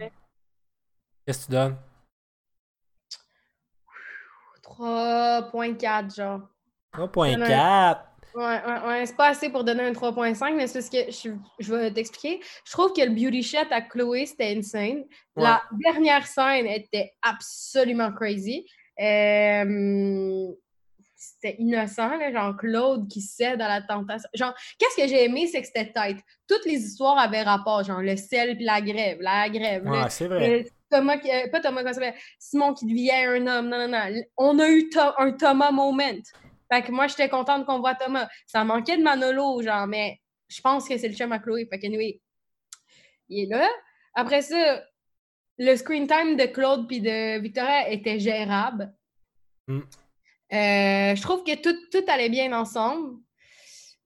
[1.24, 1.76] Qu'est-ce que tu donnes?
[4.64, 6.40] 3.4, genre.
[6.92, 8.07] 3.4.
[8.34, 9.06] Ouais, ouais, ouais.
[9.06, 12.40] C'est pas assez pour donner un 3.5, mais c'est ce que je, je vais t'expliquer.
[12.64, 15.04] Je trouve que le beauty shot à Chloé, c'était insane.
[15.36, 18.66] La dernière scène était absolument crazy.
[19.00, 20.46] Euh,
[21.16, 24.28] c'était innocent, là, genre Claude qui cède à la tentation.
[24.34, 26.18] Genre, qu'est-ce que j'ai aimé, c'est que c'était tête.
[26.48, 29.84] Toutes les histoires avaient rapport, genre le sel puis la grève, la grève.
[29.84, 30.60] le- Ouais, c'est vrai.
[30.60, 32.14] euh, Thomas, qui- euh, pas Thomas, comment ça s'appelle?
[32.38, 33.68] Simon qui devient un homme.
[33.68, 34.22] Non, non, non.
[34.36, 36.18] On a eu To- un Thomas moment.
[36.70, 38.28] Fait que moi, j'étais contente qu'on voit Thomas.
[38.46, 41.66] Ça manquait de Manolo, genre, mais je pense que c'est le chum à Chloé.
[41.70, 42.20] Fait que, anyway,
[43.28, 43.68] il est là.
[44.14, 44.82] Après ça,
[45.58, 48.92] le screen time de Claude puis de Victoria était gérable.
[49.66, 49.80] Mm.
[49.80, 53.20] Euh, je trouve que tout, tout allait bien ensemble.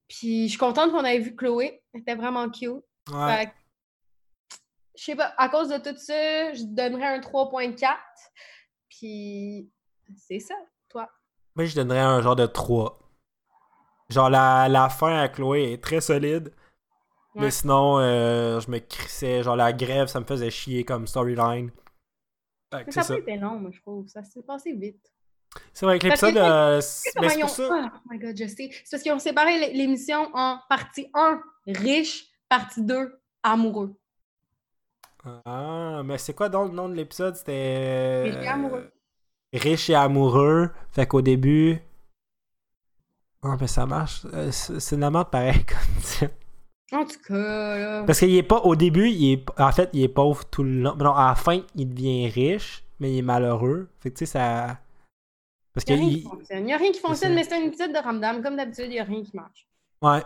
[0.09, 1.83] Puis je suis contente qu'on ait vu Chloé.
[1.93, 2.85] Elle était vraiment cute.
[3.11, 3.37] Ouais.
[3.37, 3.53] Fait que,
[4.99, 7.97] je sais pas, à cause de tout ça, je donnerais un 3.4.
[8.89, 9.71] Puis
[10.17, 10.55] c'est ça,
[10.89, 11.09] toi.
[11.55, 12.99] Moi, je donnerais un genre de 3.
[14.09, 16.53] Genre, la, la fin à Chloé est très solide.
[17.35, 19.43] Mais sinon, euh, je me crissais.
[19.43, 21.71] Genre, la grève, ça me faisait chier comme storyline.
[22.71, 23.01] Ça ça.
[23.01, 24.07] a pas été long, moi, je trouve.
[24.09, 25.13] Ça s'est passé vite.
[25.75, 26.37] C'est vrai que l'épisode.
[26.39, 27.69] euh, c'est- mais pour ça.
[27.95, 28.71] Oh my god, je sais.
[28.85, 33.95] C'est parce qu'ils ont séparé l'é- l'émission en partie 1, riche, partie 2, amoureux.
[35.45, 37.37] Ah, mais c'est quoi donc le nom de l'épisode?
[37.37, 38.23] C'était.
[38.25, 38.91] Riche et amoureux.
[39.53, 40.71] Riche et amoureux.
[40.93, 41.79] Fait qu'au début.
[43.43, 44.23] Ah, mais ça marche.
[44.33, 46.27] Euh, C'est une amende pareil comme ça.
[46.93, 48.03] En tout cas, là.
[48.05, 48.59] Parce qu'il est pas.
[48.61, 49.61] Au début, il est.
[49.61, 50.95] En fait, il est pauvre tout le long.
[50.97, 53.89] Non, à la fin, il devient riche, mais il est malheureux.
[54.01, 54.79] Fait que tu sais, ça.
[55.75, 55.93] Parce que.
[55.95, 56.59] Il n'y a rien il- qui fonctionne.
[56.61, 58.43] Il n'y a rien qui fonctionne, mais c'est un épisode de Ramdam.
[58.43, 59.67] Comme d'habitude, il n'y a rien qui marche.
[60.03, 60.23] Ouais.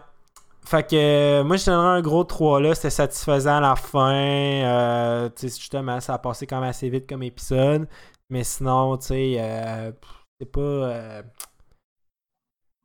[0.64, 4.12] Fait que euh, moi je donnerais un gros 3 là, c'était satisfaisant à la fin.
[4.12, 7.86] Euh, tu sais, justement, ça a passé quand même assez vite comme épisode.
[8.30, 9.92] Mais sinon, tu sais, euh,
[10.40, 10.60] c'est pas.
[10.60, 11.22] euh,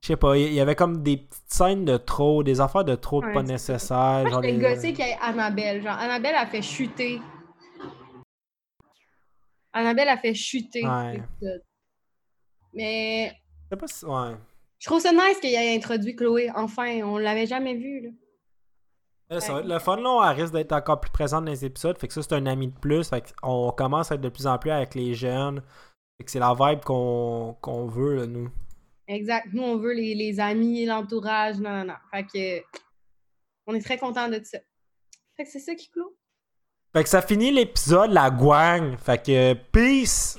[0.04, 2.96] je sais pas, il y avait comme des petites scènes de trop, des affaires de
[2.96, 4.24] trop Ouais, pas nécessaires.
[4.28, 5.82] Moi, j'étais gossée qu'il y ait Annabelle.
[5.84, 7.20] Genre, Annabelle a fait chuter.
[9.74, 11.22] Annabelle a fait chuter Ouais.
[12.74, 13.32] Mais
[13.70, 14.36] C'est pas si- ouais.
[14.80, 16.50] je trouve ça nice qu'il ait introduit Chloé.
[16.56, 18.02] Enfin, on l'avait jamais vu.
[18.02, 18.10] Là.
[19.32, 21.64] Là, ça va être le fun, là, elle risque d'être encore plus présente dans les
[21.64, 21.98] épisodes.
[21.98, 23.08] Fait que ça, c'est un ami de plus.
[23.08, 25.62] Fait qu'on commence à être de plus en plus avec les jeunes.
[26.18, 28.52] Fait que c'est la vibe qu'on veut, là, nous.
[29.08, 29.48] Exact.
[29.54, 31.60] Nous, on veut les, les amis, l'entourage.
[31.60, 31.94] Non, non, non.
[32.14, 32.66] Fait que
[33.68, 34.58] on est très contents de ça.
[35.38, 36.14] Fait que c'est ça qui clôt.
[36.94, 38.98] Fait que ça finit l'épisode, la guang.
[38.98, 40.38] Fait que peace!